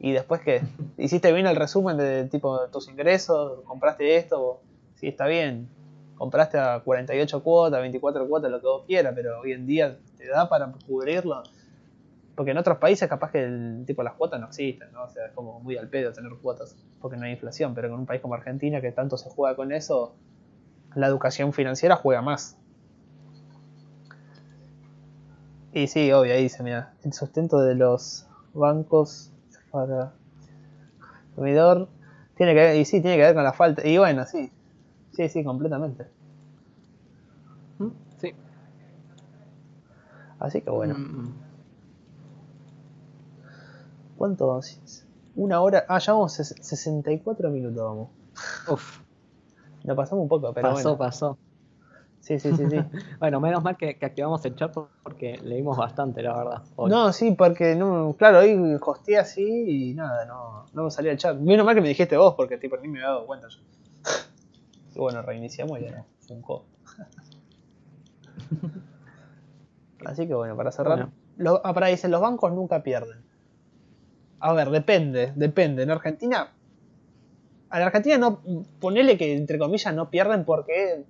[0.00, 0.62] Y después que
[0.98, 4.60] hiciste bien el resumen de tipo tus ingresos, compraste esto,
[4.96, 5.68] sí, está bien.
[6.16, 10.26] Compraste a 48 cuotas, 24 cuotas, lo que vos quieras, pero hoy en día te
[10.26, 11.42] da para cubrirlo.
[12.34, 15.04] Porque en otros países capaz que el tipo las cuotas no existen, ¿no?
[15.04, 18.00] O sea, es como muy al pedo tener cuotas, porque no hay inflación, pero con
[18.00, 20.14] un país como Argentina que tanto se juega con eso,
[20.94, 22.58] la educación financiera juega más.
[25.72, 29.30] Y sí, obvio, ahí dice, mira, el sustento de los bancos
[29.70, 30.14] para
[30.90, 31.88] el consumidor
[32.36, 34.50] tiene que y sí, tiene que ver con la falta, y bueno, sí,
[35.16, 36.06] sí, sí, completamente.
[37.78, 37.90] ¿Mm?
[38.18, 38.34] Sí.
[40.38, 41.32] Así que bueno, Mm,
[44.16, 44.60] ¿cuánto?
[45.36, 48.08] Una hora, ah, ya vamos ses- 64 minutos, vamos.
[48.68, 49.00] Uf,
[49.84, 50.98] Nos pasamos un poco, pero pasó, bueno.
[50.98, 51.38] pasó.
[52.20, 52.76] Sí, sí, sí, sí.
[53.20, 56.64] Bueno, menos mal que, que activamos el chat por- porque leímos bastante, la verdad.
[56.76, 56.90] hoy.
[56.90, 59.42] No, sí, porque no, claro, hoy hosteé así
[59.90, 61.36] y nada, no, no me salía el chat.
[61.38, 63.58] Menos mal que me dijiste vos, porque tipo, ni me había dado cuenta yo.
[64.96, 66.64] Bueno, reiniciamos y ya no, funcó.
[70.04, 70.96] Así que bueno, para cerrar.
[70.98, 71.12] Bueno.
[71.36, 73.18] Los, ah, pará, dice, los bancos nunca pierden.
[74.40, 75.82] A ver, depende, depende.
[75.82, 76.52] En Argentina.
[77.72, 78.40] En Argentina no.
[78.80, 81.04] Ponele que entre comillas no pierden porque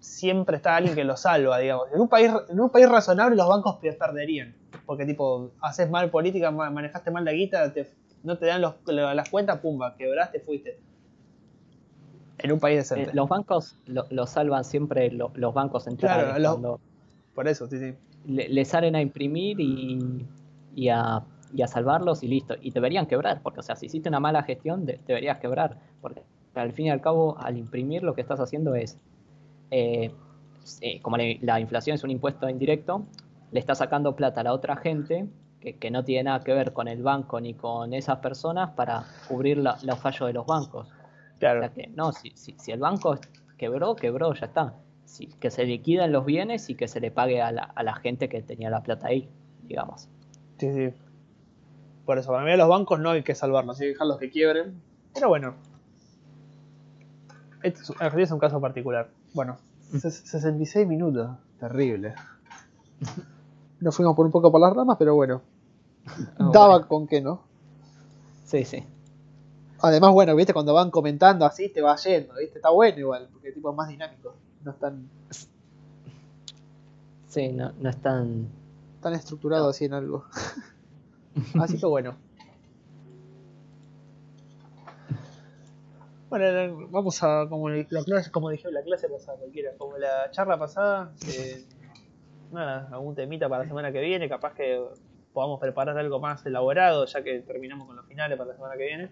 [0.00, 1.86] siempre está alguien que los salva, digamos.
[1.92, 4.54] En un país, en un país razonable los bancos per- perderían.
[4.86, 7.90] Porque tipo, haces mal política, ma- manejaste mal la guita, te-
[8.22, 10.78] no te dan los- las cuentas, pumba, quebraste, fuiste.
[12.38, 13.10] En un país Eh, decente.
[13.14, 16.34] los bancos lo, lo salvan siempre lo- los bancos centrales.
[16.36, 16.80] Claro,
[17.34, 17.94] Por eso, sí, sí.
[18.26, 20.26] le, le salen a imprimir y,
[20.74, 21.22] y a,
[21.52, 22.54] y a salvarlos y listo.
[22.60, 25.78] Y deberían quebrar, porque o sea, si hiciste una mala gestión, de- deberías quebrar.
[26.00, 26.22] Porque
[26.54, 28.98] al fin y al cabo, al imprimir lo que estás haciendo es,
[29.70, 30.12] eh,
[30.80, 33.06] eh, como la, la inflación es un impuesto indirecto,
[33.50, 35.26] le estás sacando plata a la otra gente
[35.60, 39.04] que, que no tiene nada que ver con el banco ni con esas personas para
[39.28, 40.88] cubrir la- los fallos de los bancos.
[41.36, 41.60] O Claro.
[41.60, 43.18] sea que no, si, si, si el banco
[43.58, 44.74] quebró, quebró, ya está.
[45.04, 47.94] Si, que se liquidan los bienes y que se le pague a la, a la
[47.96, 49.28] gente que tenía la plata ahí,
[49.62, 50.08] digamos.
[50.58, 50.94] Sí, sí.
[52.06, 54.30] Por eso, para mí a los bancos no hay que salvarlos, hay que dejarlos que
[54.30, 54.80] quiebren.
[55.14, 55.54] Pero bueno.
[57.62, 59.08] Este es, Argentina es un caso particular.
[59.32, 59.56] Bueno,
[59.92, 61.30] ses- 66 minutos.
[61.58, 62.14] Terrible.
[63.80, 65.42] Nos fuimos por un poco por las ramas, pero bueno.
[66.52, 67.42] Daba con qué, ¿no?
[68.44, 68.84] Sí, sí.
[69.86, 73.52] Además, bueno, viste, cuando van comentando así, te va yendo, viste, está bueno igual, porque
[73.52, 74.34] tipo es más dinámico.
[74.62, 75.10] No es tan,
[77.28, 78.48] Sí, no, no es tan.
[79.02, 80.24] tan estructurado así en algo.
[81.60, 82.16] Así que bueno.
[86.30, 90.58] Bueno, vamos a, como, la clase, como dije la clase pasada, cualquiera, como la charla
[90.58, 91.62] pasada, eh,
[92.52, 94.82] nada, algún temita para la semana que viene, capaz que
[95.34, 98.86] podamos preparar algo más elaborado, ya que terminamos con los finales para la semana que
[98.86, 99.10] viene.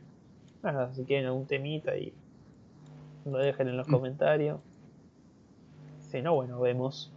[0.62, 2.14] Nada, si quieren algún temita y
[3.24, 4.60] lo dejen en los comentarios.
[6.10, 7.12] Si no, bueno, vemos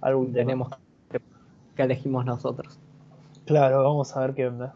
[0.00, 0.44] algún tema.
[0.46, 0.68] Tenemos
[1.10, 1.20] que,
[1.74, 2.78] que elegimos nosotros.
[3.46, 4.74] Claro, vamos a ver qué onda.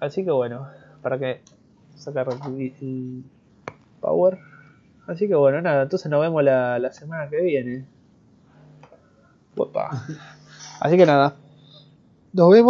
[0.00, 0.68] Así que bueno,
[1.02, 1.42] para que
[1.96, 3.24] sacar el, el
[4.00, 4.38] power.
[5.06, 7.86] Así que bueno, nada, entonces nos vemos la, la semana que viene.
[9.56, 9.90] Uepa.
[10.80, 11.34] Así que nada,
[12.32, 12.66] nos vemos.